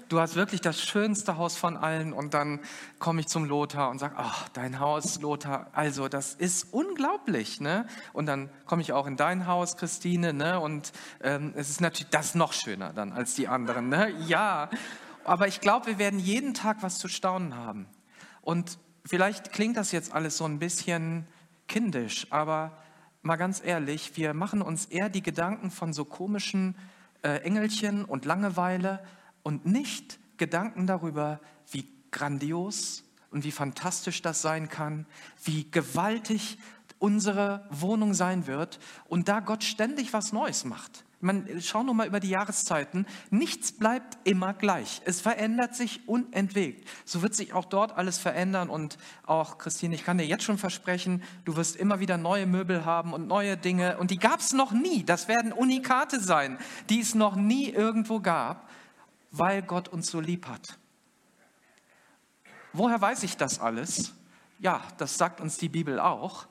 [0.09, 2.11] du hast wirklich das schönste Haus von allen.
[2.11, 2.59] Und dann
[2.97, 7.61] komme ich zum Lothar und sage, ach, dein Haus, Lothar, also das ist unglaublich.
[7.61, 7.85] Ne?
[8.13, 10.33] Und dann komme ich auch in dein Haus, Christine.
[10.33, 10.59] Ne?
[10.59, 13.89] Und ähm, es ist natürlich das noch schöner dann als die anderen.
[13.89, 14.11] Ne?
[14.25, 14.71] Ja,
[15.23, 17.85] aber ich glaube, wir werden jeden Tag was zu staunen haben.
[18.41, 21.27] Und vielleicht klingt das jetzt alles so ein bisschen
[21.67, 22.71] kindisch, aber
[23.21, 26.75] mal ganz ehrlich, wir machen uns eher die Gedanken von so komischen
[27.23, 29.03] äh, Engelchen und Langeweile
[29.43, 31.39] und nicht Gedanken darüber,
[31.71, 35.05] wie grandios und wie fantastisch das sein kann,
[35.43, 36.57] wie gewaltig
[36.99, 41.05] unsere Wohnung sein wird und da Gott ständig was Neues macht.
[41.19, 43.07] Man, schau nur mal über die Jahreszeiten.
[43.31, 45.01] Nichts bleibt immer gleich.
[45.05, 46.87] Es verändert sich unentwegt.
[47.05, 48.69] So wird sich auch dort alles verändern.
[48.69, 52.85] Und auch, Christine, ich kann dir jetzt schon versprechen, du wirst immer wieder neue Möbel
[52.85, 53.97] haben und neue Dinge.
[53.97, 55.03] Und die gab es noch nie.
[55.03, 58.69] Das werden Unikate sein, die es noch nie irgendwo gab,
[59.31, 60.77] weil Gott uns so lieb hat.
[62.73, 64.13] Woher weiß ich das alles?
[64.59, 66.45] Ja, das sagt uns die Bibel auch.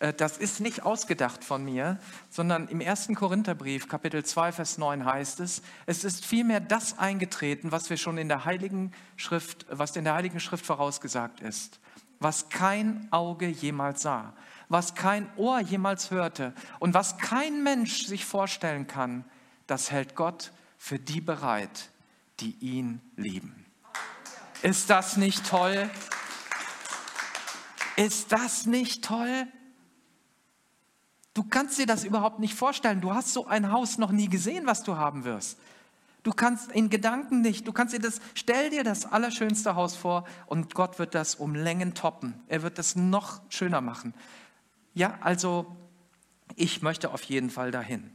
[0.00, 5.04] Äh, das ist nicht ausgedacht von mir, sondern im ersten Korintherbrief, Kapitel 2, Vers 9
[5.04, 9.94] heißt es, es ist vielmehr das eingetreten, was wir schon in der Heiligen Schrift, was
[9.94, 11.78] in der Heiligen Schrift vorausgesagt ist,
[12.18, 14.34] was kein Auge jemals sah,
[14.68, 19.24] was kein Ohr jemals hörte und was kein Mensch sich vorstellen kann,
[19.66, 21.90] das hält Gott für die bereit,
[22.40, 23.66] die ihn lieben.
[24.62, 25.90] Ist das nicht toll?
[27.96, 29.46] Ist das nicht toll?
[31.40, 33.00] Du kannst dir das überhaupt nicht vorstellen.
[33.00, 35.56] Du hast so ein Haus noch nie gesehen, was du haben wirst.
[36.22, 40.26] Du kannst in Gedanken nicht, du kannst dir das, stell dir das allerschönste Haus vor
[40.44, 42.34] und Gott wird das um Längen toppen.
[42.48, 44.12] Er wird das noch schöner machen.
[44.92, 45.64] Ja, also
[46.56, 48.10] ich möchte auf jeden Fall dahin.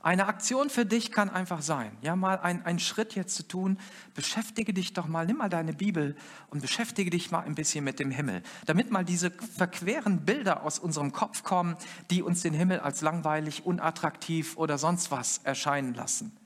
[0.00, 3.78] Eine Aktion für dich kann einfach sein, ja, mal einen Schritt jetzt zu tun.
[4.14, 6.16] Beschäftige dich doch mal, nimm mal deine Bibel
[6.50, 10.78] und beschäftige dich mal ein bisschen mit dem Himmel, damit mal diese verqueren Bilder aus
[10.78, 11.76] unserem Kopf kommen,
[12.10, 16.36] die uns den Himmel als langweilig, unattraktiv oder sonst was erscheinen lassen.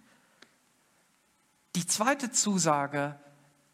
[1.76, 3.18] Die zweite Zusage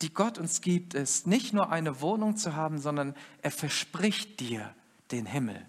[0.02, 4.72] die Gott uns gibt, ist nicht nur eine Wohnung zu haben, sondern er verspricht dir
[5.10, 5.66] den Himmel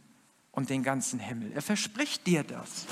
[0.51, 1.51] und den ganzen Himmel.
[1.51, 2.85] Er verspricht dir das.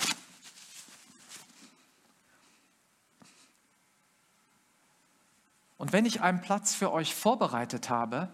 [5.78, 8.30] Und wenn ich einen Platz für euch vorbereitet habe,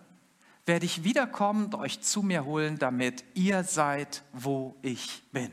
[0.65, 5.51] werde ich wiederkommen und euch zu mir holen, damit ihr seid, wo ich bin.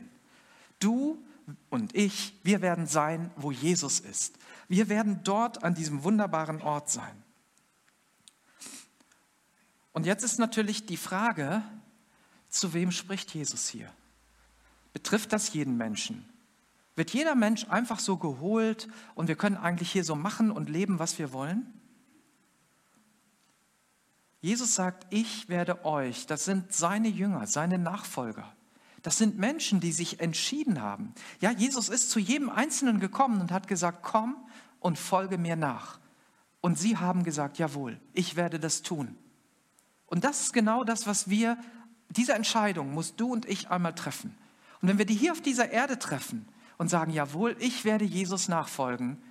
[0.79, 1.21] Du
[1.69, 4.37] und ich, wir werden sein, wo Jesus ist.
[4.69, 7.23] Wir werden dort an diesem wunderbaren Ort sein.
[9.91, 11.61] Und jetzt ist natürlich die Frage,
[12.47, 13.91] zu wem spricht Jesus hier?
[14.93, 16.27] Betrifft das jeden Menschen?
[16.95, 20.99] Wird jeder Mensch einfach so geholt und wir können eigentlich hier so machen und leben,
[20.99, 21.80] was wir wollen?
[24.41, 28.51] Jesus sagt, ich werde euch, das sind seine Jünger, seine Nachfolger.
[29.03, 31.13] Das sind Menschen, die sich entschieden haben.
[31.39, 34.35] Ja, Jesus ist zu jedem Einzelnen gekommen und hat gesagt, komm
[34.79, 35.99] und folge mir nach.
[36.59, 39.15] Und sie haben gesagt, jawohl, ich werde das tun.
[40.05, 41.57] Und das ist genau das, was wir,
[42.09, 44.37] diese Entscheidung musst du und ich einmal treffen.
[44.81, 48.47] Und wenn wir die hier auf dieser Erde treffen und sagen, jawohl, ich werde Jesus
[48.47, 49.21] nachfolgen,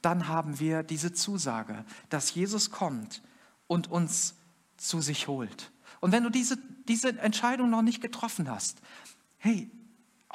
[0.00, 3.22] dann haben wir diese Zusage, dass Jesus kommt
[3.66, 4.34] und uns
[4.80, 5.70] zu sich holt.
[6.00, 8.78] Und wenn du diese, diese Entscheidung noch nicht getroffen hast,
[9.38, 9.70] hey,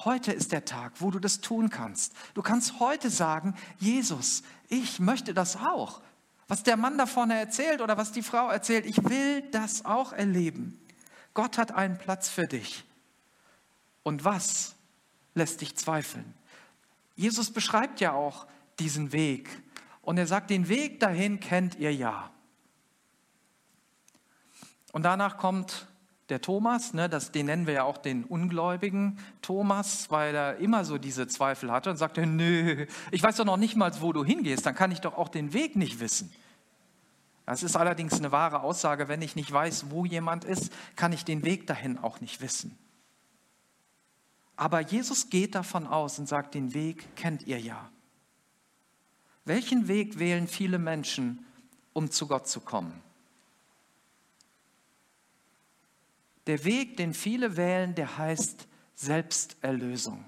[0.04, 2.14] heute ist der Tag, wo du das tun kannst.
[2.34, 6.02] Du kannst heute sagen, Jesus, ich möchte das auch.
[6.48, 10.14] Was der Mann da vorne erzählt oder was die Frau erzählt, ich will das auch
[10.14, 10.80] erleben.
[11.34, 12.84] Gott hat einen Platz für dich.
[14.04, 14.76] Und was
[15.34, 16.34] lässt dich zweifeln?
[17.16, 18.46] Jesus beschreibt ja auch
[18.80, 19.50] diesen Weg.
[20.04, 22.30] Und er sagt, den Weg dahin kennt ihr ja.
[24.96, 25.88] Und danach kommt
[26.30, 30.86] der Thomas, ne, das, den nennen wir ja auch den ungläubigen Thomas, weil er immer
[30.86, 34.24] so diese Zweifel hatte und sagte, nö, ich weiß doch noch nicht mal, wo du
[34.24, 36.32] hingehst, dann kann ich doch auch den Weg nicht wissen.
[37.46, 41.26] Das ist allerdings eine wahre Aussage, wenn ich nicht weiß, wo jemand ist, kann ich
[41.26, 42.78] den Weg dahin auch nicht wissen.
[44.56, 47.90] Aber Jesus geht davon aus und sagt, den Weg kennt ihr ja.
[49.44, 51.46] Welchen Weg wählen viele Menschen,
[51.92, 53.04] um zu Gott zu kommen?
[56.48, 60.24] Der Weg, den viele wählen, der heißt Selbsterlösung.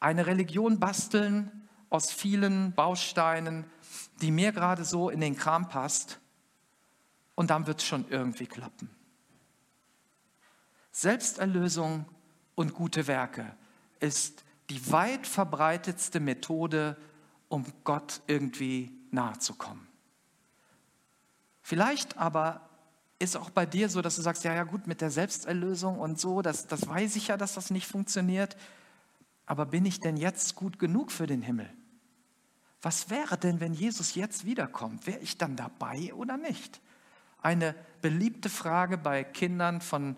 [0.00, 3.64] Eine Religion basteln aus vielen Bausteinen,
[4.20, 6.18] die mir gerade so in den Kram passt,
[7.34, 8.90] und dann wird es schon irgendwie klappen.
[10.90, 12.04] Selbsterlösung
[12.54, 13.56] und gute Werke
[14.00, 16.96] ist die weit verbreitetste Methode,
[17.48, 19.86] um Gott irgendwie nahe zu kommen.
[21.62, 22.68] Vielleicht aber
[23.22, 26.18] ist auch bei dir so, dass du sagst, ja, ja gut, mit der Selbsterlösung und
[26.18, 28.56] so, das, das weiß ich ja, dass das nicht funktioniert.
[29.46, 31.68] Aber bin ich denn jetzt gut genug für den Himmel?
[32.80, 35.06] Was wäre denn, wenn Jesus jetzt wiederkommt?
[35.06, 36.80] Wäre ich dann dabei oder nicht?
[37.40, 40.16] Eine beliebte Frage bei Kindern von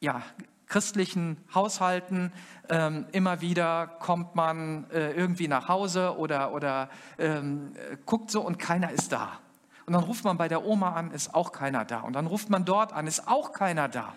[0.00, 0.22] ja,
[0.66, 2.32] christlichen Haushalten.
[2.68, 7.72] Ähm, immer wieder kommt man äh, irgendwie nach Hause oder, oder ähm,
[8.04, 9.40] guckt so und keiner ist da.
[9.86, 12.00] Und dann ruft man bei der Oma an, ist auch keiner da.
[12.00, 14.14] Und dann ruft man dort an, ist auch keiner da.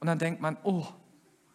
[0.00, 0.86] Und dann denkt man, oh,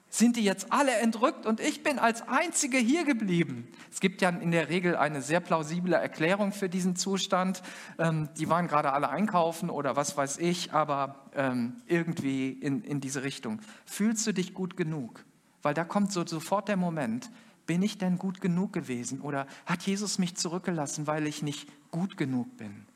[0.10, 3.68] sind die jetzt alle entrückt und ich bin als Einzige hier geblieben.
[3.92, 7.62] Es gibt ja in der Regel eine sehr plausible Erklärung für diesen Zustand.
[8.00, 13.02] Ähm, die waren gerade alle einkaufen oder was weiß ich, aber ähm, irgendwie in, in
[13.02, 13.62] diese Richtung.
[13.86, 15.24] Fühlst du dich gut genug?
[15.62, 17.30] Weil da kommt so sofort der Moment,
[17.68, 19.22] bin ich denn gut genug gewesen?
[19.22, 22.88] Oder hat Jesus mich zurückgelassen, weil ich nicht gut genug bin?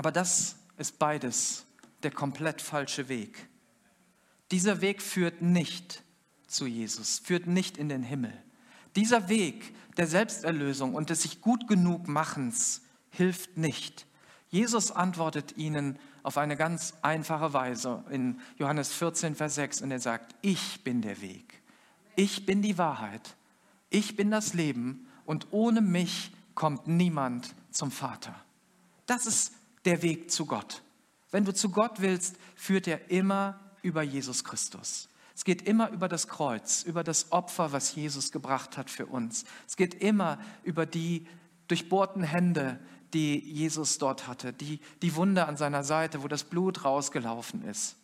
[0.00, 1.66] Aber das ist beides
[2.02, 3.46] der komplett falsche Weg.
[4.50, 6.02] Dieser Weg führt nicht
[6.46, 8.32] zu Jesus, führt nicht in den Himmel.
[8.96, 12.80] Dieser Weg der Selbsterlösung und des sich gut genug machens
[13.10, 14.06] hilft nicht.
[14.48, 20.00] Jesus antwortet ihnen auf eine ganz einfache Weise in Johannes 14, Vers 6 und er
[20.00, 21.60] sagt, ich bin der Weg
[22.20, 23.36] ich bin die Wahrheit,
[23.88, 28.34] ich bin das Leben und ohne mich kommt niemand zum Vater.
[29.06, 29.52] Das ist
[29.84, 30.82] der Weg zu Gott.
[31.30, 35.08] Wenn du zu Gott willst, führt er immer über Jesus Christus.
[35.34, 39.44] Es geht immer über das Kreuz, über das Opfer, was Jesus gebracht hat für uns.
[39.66, 41.26] Es geht immer über die
[41.68, 42.78] durchbohrten Hände,
[43.14, 47.96] die Jesus dort hatte, die, die Wunde an seiner Seite, wo das Blut rausgelaufen ist.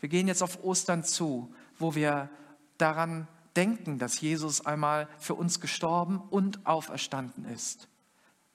[0.00, 2.30] Wir gehen jetzt auf Ostern zu, wo wir
[2.76, 7.88] daran denken, dass Jesus einmal für uns gestorben und auferstanden ist.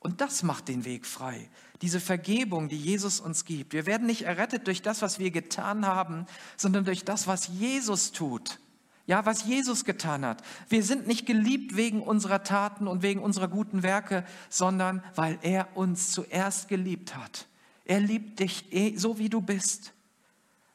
[0.03, 1.49] Und das macht den Weg frei.
[1.81, 3.71] Diese Vergebung, die Jesus uns gibt.
[3.71, 6.25] Wir werden nicht errettet durch das, was wir getan haben,
[6.57, 8.59] sondern durch das, was Jesus tut.
[9.05, 10.43] Ja, was Jesus getan hat.
[10.67, 15.75] Wir sind nicht geliebt wegen unserer Taten und wegen unserer guten Werke, sondern weil er
[15.75, 17.47] uns zuerst geliebt hat.
[17.85, 19.93] Er liebt dich eh, so, wie du bist.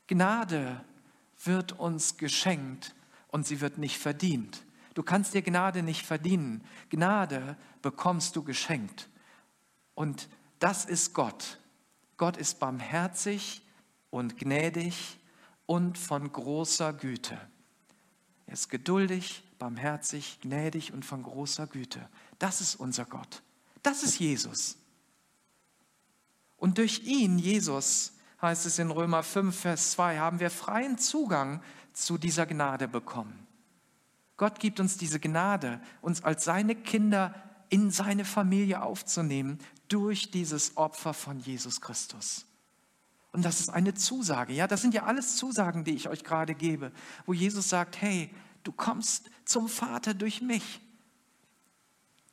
[0.06, 0.82] Gnade
[1.44, 2.94] wird uns geschenkt
[3.28, 4.62] und sie wird nicht verdient.
[4.94, 6.62] Du kannst dir Gnade nicht verdienen.
[6.90, 9.08] Gnade bekommst du geschenkt.
[9.98, 10.28] Und
[10.60, 11.58] das ist Gott.
[12.18, 13.62] Gott ist barmherzig
[14.10, 15.18] und gnädig
[15.66, 17.36] und von großer Güte.
[18.46, 22.08] Er ist geduldig, barmherzig, gnädig und von großer Güte.
[22.38, 23.42] Das ist unser Gott.
[23.82, 24.76] Das ist Jesus.
[26.58, 31.60] Und durch ihn, Jesus, heißt es in Römer 5, Vers 2, haben wir freien Zugang
[31.92, 33.48] zu dieser Gnade bekommen.
[34.36, 37.34] Gott gibt uns diese Gnade, uns als seine Kinder
[37.70, 39.58] in seine Familie aufzunehmen
[39.88, 42.44] durch dieses Opfer von Jesus Christus.
[43.32, 44.52] Und das ist eine Zusage.
[44.52, 46.92] Ja, das sind ja alles Zusagen, die ich euch gerade gebe,
[47.26, 48.30] wo Jesus sagt, hey,
[48.64, 50.80] du kommst zum Vater durch mich.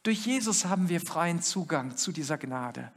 [0.03, 2.91] Durch Jesus haben wir freien Zugang zu dieser Gnade,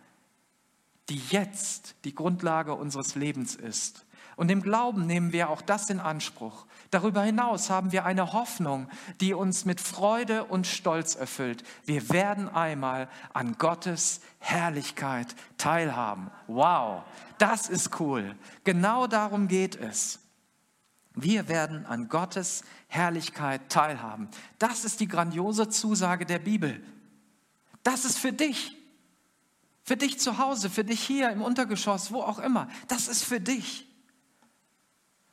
[1.09, 4.05] die jetzt die Grundlage unseres Lebens ist.
[4.39, 6.65] Und im Glauben nehmen wir auch das in Anspruch.
[6.91, 8.89] Darüber hinaus haben wir eine Hoffnung,
[9.21, 11.65] die uns mit Freude und Stolz erfüllt.
[11.85, 16.31] Wir werden einmal an Gottes Herrlichkeit teilhaben.
[16.47, 17.03] Wow,
[17.39, 18.37] das ist cool.
[18.63, 20.21] Genau darum geht es.
[21.15, 24.29] Wir werden an Gottes Herrlichkeit teilhaben.
[24.61, 26.81] Das ist die grandiose Zusage der Bibel.
[27.83, 28.78] Das ist für dich.
[29.89, 32.69] Für dich zu Hause, für dich hier im Untergeschoss, wo auch immer.
[32.89, 33.87] Das ist für dich.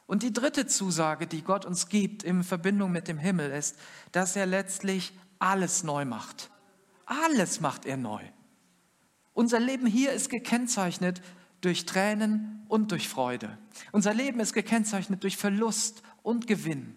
[0.06, 3.78] Und die dritte Zusage, die Gott uns gibt in Verbindung mit dem Himmel, ist,
[4.14, 6.51] dass er letztlich alles neu macht.
[7.06, 8.24] Alles macht er neu.
[9.34, 11.22] Unser Leben hier ist gekennzeichnet
[11.60, 13.58] durch Tränen und durch Freude.
[13.91, 16.95] Unser Leben ist gekennzeichnet durch Verlust und Gewinn,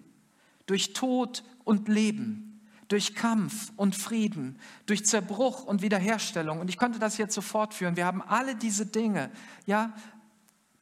[0.66, 2.47] durch Tod und Leben,
[2.88, 6.60] durch Kampf und Frieden, durch Zerbruch und Wiederherstellung.
[6.60, 7.96] Und ich könnte das jetzt so fortführen.
[7.96, 9.30] Wir haben alle diese Dinge,
[9.66, 9.94] ja,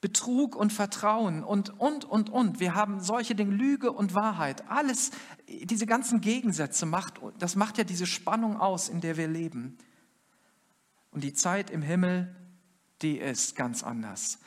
[0.01, 2.61] Betrug und Vertrauen und, und, und, und.
[2.61, 4.69] Wir haben solche Dinge, Lüge und Wahrheit.
[4.71, 5.11] Alles,
[5.49, 9.77] diese ganzen Gegensätze, macht, das macht ja diese Spannung aus, in der wir leben.
[11.11, 12.35] Und die Zeit im Himmel,
[13.03, 14.39] die ist ganz anders.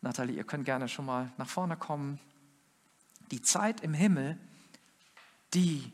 [0.00, 2.18] Nathalie, ihr könnt gerne schon mal nach vorne kommen.
[3.30, 4.38] Die Zeit im Himmel,
[5.52, 5.92] die,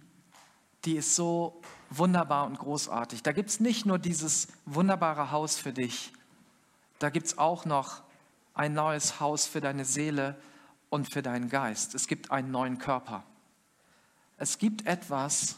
[0.84, 1.60] die ist so
[1.90, 3.22] wunderbar und großartig.
[3.22, 6.12] Da gibt es nicht nur dieses wunderbare Haus für dich,
[6.98, 8.02] da gibt es auch noch
[8.54, 10.36] ein neues Haus für deine Seele
[10.90, 11.94] und für deinen Geist.
[11.94, 13.22] Es gibt einen neuen Körper.
[14.36, 15.56] Es gibt etwas,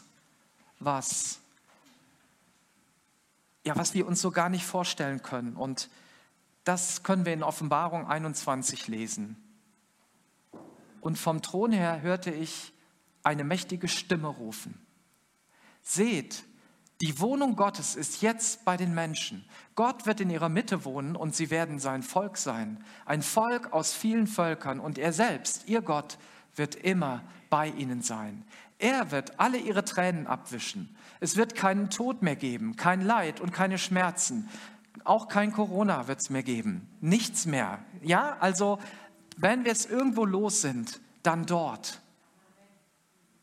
[0.79, 1.39] was,
[3.63, 5.55] ja, was wir uns so gar nicht vorstellen können.
[5.55, 5.89] Und
[6.63, 9.35] das können wir in Offenbarung 21 lesen.
[10.99, 12.73] Und vom Thron her hörte ich
[13.23, 14.79] eine mächtige Stimme rufen.
[15.83, 16.43] Seht,
[17.01, 19.43] die Wohnung Gottes ist jetzt bei den Menschen.
[19.73, 22.83] Gott wird in ihrer Mitte wohnen und sie werden sein Volk sein.
[23.05, 26.19] Ein Volk aus vielen Völkern und er selbst, ihr Gott,
[26.55, 28.45] wird immer bei ihnen sein.
[28.77, 30.95] Er wird alle ihre Tränen abwischen.
[31.19, 34.49] Es wird keinen Tod mehr geben, kein Leid und keine Schmerzen.
[35.03, 36.87] Auch kein Corona wird es mehr geben.
[36.99, 37.79] Nichts mehr.
[38.03, 38.79] Ja, also
[39.37, 42.01] wenn wir es irgendwo los sind, dann dort.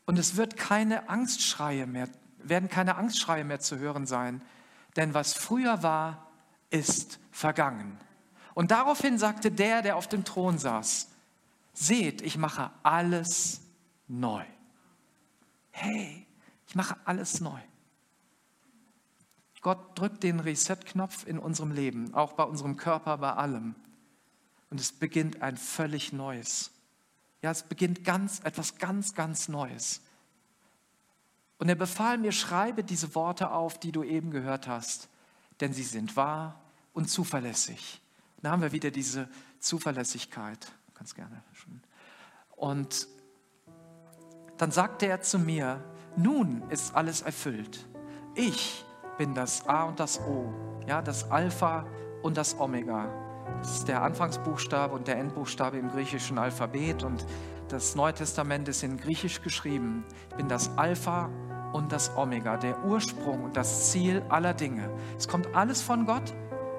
[0.05, 2.07] Und es wird keine Angstschreie mehr
[2.43, 4.41] werden keine Angstschreie mehr zu hören sein,
[4.95, 6.27] denn was früher war,
[6.69, 7.97] ist vergangen.
[8.53, 11.09] Und daraufhin sagte der, der auf dem Thron saß,
[11.73, 13.61] seht, ich mache alles
[14.07, 14.43] neu.
[15.71, 16.25] Hey,
[16.67, 17.59] ich mache alles neu.
[19.61, 23.75] Gott drückt den Reset-Knopf in unserem Leben, auch bei unserem Körper, bei allem.
[24.69, 26.71] Und es beginnt ein völlig Neues.
[27.41, 30.01] Ja, es beginnt ganz, etwas ganz, ganz Neues.
[31.59, 35.09] Und er befahl mir, schreibe diese Worte auf, die du eben gehört hast,
[35.59, 36.59] denn sie sind wahr
[36.93, 38.01] und zuverlässig.
[38.41, 39.29] Da haben wir wieder diese
[39.59, 40.71] Zuverlässigkeit.
[40.95, 41.43] Ganz gerne.
[42.55, 43.07] Und
[44.57, 45.83] dann sagte er zu mir,
[46.15, 47.85] nun ist alles erfüllt.
[48.35, 48.85] Ich
[49.17, 50.53] bin das A und das O,
[50.87, 51.85] ja, das Alpha
[52.21, 53.09] und das Omega.
[53.61, 57.25] Das ist der Anfangsbuchstabe und der Endbuchstabe im griechischen Alphabet und
[57.67, 60.05] das Neue Testament ist in Griechisch geschrieben.
[60.29, 61.29] Ich bin das Alpha
[61.73, 64.89] und das Omega, der Ursprung und das Ziel aller Dinge.
[65.17, 66.33] Es kommt alles von Gott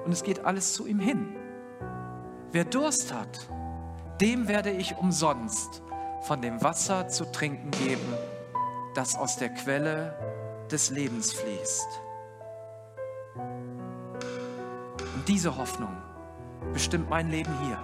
[0.05, 1.35] und es geht alles zu ihm hin.
[2.51, 3.47] Wer Durst hat,
[4.19, 5.81] dem werde ich umsonst
[6.23, 8.13] von dem Wasser zu trinken geben,
[8.93, 10.15] das aus der Quelle
[10.69, 11.87] des Lebens fließt.
[15.15, 15.95] Und diese Hoffnung
[16.73, 17.77] bestimmt mein Leben hier.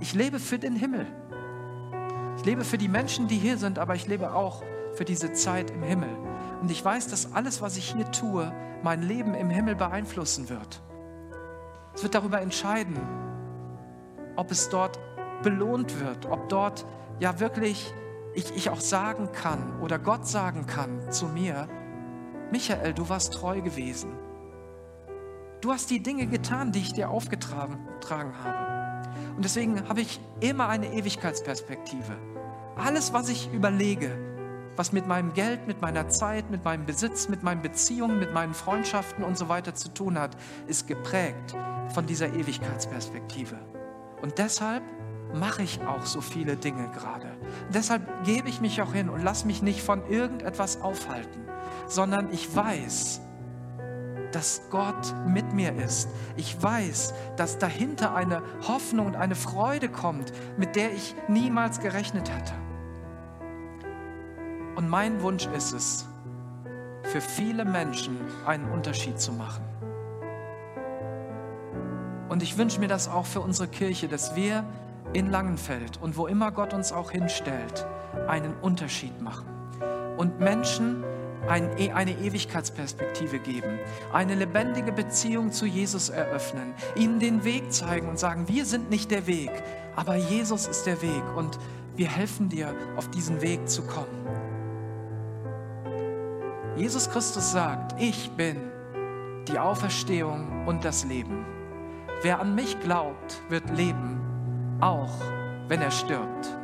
[0.00, 1.06] Ich lebe für den Himmel.
[2.36, 4.62] Ich lebe für die Menschen, die hier sind, aber ich lebe auch
[4.94, 6.10] für diese Zeit im Himmel.
[6.60, 8.52] Und ich weiß, dass alles, was ich hier tue,
[8.82, 10.82] mein Leben im Himmel beeinflussen wird.
[11.94, 12.96] Es wird darüber entscheiden,
[14.36, 14.98] ob es dort
[15.42, 16.86] belohnt wird, ob dort
[17.20, 17.92] ja wirklich
[18.34, 21.68] ich, ich auch sagen kann oder Gott sagen kann zu mir,
[22.50, 24.12] Michael, du warst treu gewesen.
[25.60, 27.78] Du hast die Dinge getan, die ich dir aufgetragen
[28.42, 28.81] habe.
[29.36, 32.16] Und deswegen habe ich immer eine Ewigkeitsperspektive.
[32.76, 34.10] Alles, was ich überlege,
[34.76, 38.54] was mit meinem Geld, mit meiner Zeit, mit meinem Besitz, mit meinen Beziehungen, mit meinen
[38.54, 41.54] Freundschaften und so weiter zu tun hat, ist geprägt
[41.92, 43.56] von dieser Ewigkeitsperspektive.
[44.22, 44.82] Und deshalb
[45.34, 47.36] mache ich auch so viele Dinge gerade.
[47.72, 51.46] Deshalb gebe ich mich auch hin und lasse mich nicht von irgendetwas aufhalten,
[51.86, 53.20] sondern ich weiß,
[54.32, 56.08] dass Gott mit mir ist.
[56.36, 62.30] Ich weiß, dass dahinter eine Hoffnung und eine Freude kommt, mit der ich niemals gerechnet
[62.32, 62.54] hatte.
[64.74, 66.06] Und mein Wunsch ist es,
[67.04, 68.16] für viele Menschen
[68.46, 69.62] einen Unterschied zu machen.
[72.28, 74.64] Und ich wünsche mir das auch für unsere Kirche, dass wir
[75.12, 77.86] in Langenfeld und wo immer Gott uns auch hinstellt,
[78.26, 79.46] einen Unterschied machen.
[80.16, 81.04] Und Menschen
[81.48, 83.78] e, eine Ewigkeitsperspektive geben,
[84.12, 89.10] eine lebendige Beziehung zu Jesus eröffnen, ihnen den Weg zeigen und sagen, wir sind nicht
[89.10, 89.50] der Weg,
[89.96, 91.58] aber Jesus ist der Weg und
[91.96, 94.26] wir helfen dir, auf diesen Weg zu kommen.
[96.76, 98.56] Jesus Christus sagt, ich bin
[99.48, 101.44] die Auferstehung und das Leben.
[102.22, 104.20] Wer an mich glaubt, wird leben,
[104.80, 105.12] auch
[105.68, 106.56] wenn er stirbt.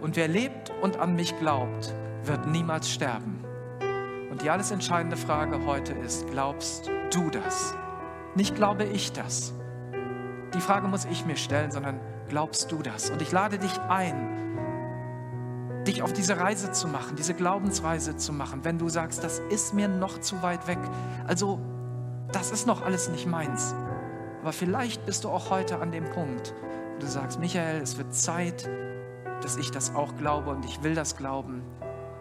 [0.00, 1.92] Und wer lebt und an mich glaubt,
[2.24, 3.39] wird niemals sterben.
[4.40, 7.74] Und die alles entscheidende Frage heute ist, glaubst du das?
[8.34, 9.52] Nicht glaube ich das.
[10.54, 13.10] Die Frage muss ich mir stellen, sondern glaubst du das?
[13.10, 18.64] Und ich lade dich ein, dich auf diese Reise zu machen, diese Glaubensreise zu machen,
[18.64, 20.78] wenn du sagst, das ist mir noch zu weit weg.
[21.26, 21.60] Also,
[22.32, 23.74] das ist noch alles nicht meins.
[24.40, 26.54] Aber vielleicht bist du auch heute an dem Punkt,
[26.94, 28.70] wo du sagst, Michael, es wird Zeit,
[29.42, 31.62] dass ich das auch glaube und ich will das glauben.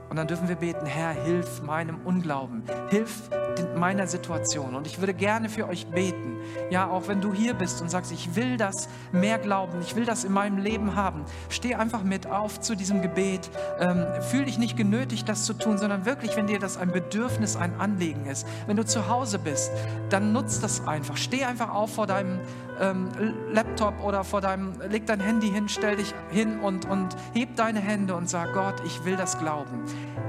[0.09, 3.29] Und dann dürfen wir beten, Herr, hilf meinem Unglauben, hilf
[3.75, 4.75] meiner Situation.
[4.75, 6.37] Und ich würde gerne für euch beten.
[6.69, 10.05] Ja, auch wenn du hier bist und sagst, ich will das mehr glauben, ich will
[10.05, 11.25] das in meinem Leben haben.
[11.49, 13.49] Steh einfach mit auf zu diesem Gebet.
[13.79, 17.55] Ähm, fühl dich nicht genötigt, das zu tun, sondern wirklich, wenn dir das ein Bedürfnis,
[17.55, 18.47] ein Anliegen ist.
[18.67, 19.71] Wenn du zu Hause bist,
[20.09, 21.17] dann nutz das einfach.
[21.17, 22.39] Steh einfach auf vor deinem
[22.79, 23.09] ähm,
[23.51, 27.79] Laptop oder vor deinem, leg dein Handy hin, stell dich hin und, und heb deine
[27.79, 29.83] Hände und sag, Gott, ich will das glauben.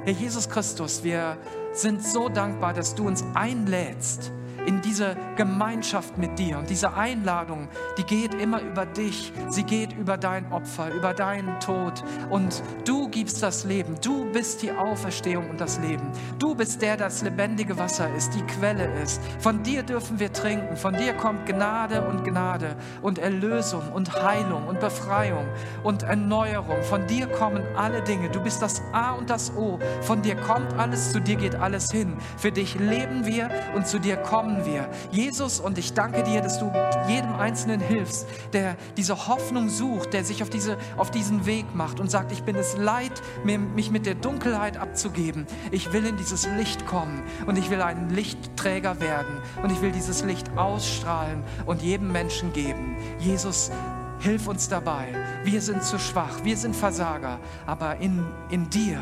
[0.05, 1.37] Herr Jesus Christus, wir
[1.73, 4.33] sind so dankbar, dass du uns einlädst
[4.67, 6.59] in diese Gemeinschaft mit dir.
[6.59, 9.33] Und diese Einladung, die geht immer über dich.
[9.49, 12.03] Sie geht über dein Opfer, über deinen Tod.
[12.29, 13.97] Und du gibst das Leben.
[14.03, 16.11] Du bist die Auferstehung und das Leben.
[16.39, 19.21] Du bist der, das lebendige Wasser ist, die Quelle ist.
[19.39, 20.77] Von dir dürfen wir trinken.
[20.77, 25.47] Von dir kommt Gnade und Gnade und Erlösung und Heilung und Befreiung
[25.83, 26.83] und Erneuerung.
[26.83, 28.29] Von dir kommen alle Dinge.
[28.31, 29.79] Du bist das A und das O.
[30.03, 32.17] Von dir kommt alles, zu dir geht alles hin.
[32.37, 34.89] Für dich leben wir und zu dir kommen kommen wir.
[35.13, 36.73] Jesus, und ich danke dir, dass du
[37.09, 42.01] jedem Einzelnen hilfst, der diese Hoffnung sucht, der sich auf, diese, auf diesen Weg macht
[42.01, 43.13] und sagt, ich bin es leid,
[43.45, 45.47] mich mit der Dunkelheit abzugeben.
[45.71, 49.93] Ich will in dieses Licht kommen und ich will ein Lichtträger werden und ich will
[49.93, 52.97] dieses Licht ausstrahlen und jedem Menschen geben.
[53.21, 53.71] Jesus,
[54.19, 55.15] hilf uns dabei.
[55.45, 59.01] Wir sind zu schwach, wir sind Versager, aber in, in dir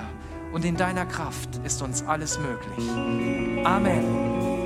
[0.52, 2.88] und in deiner Kraft ist uns alles möglich.
[3.64, 4.57] Amen.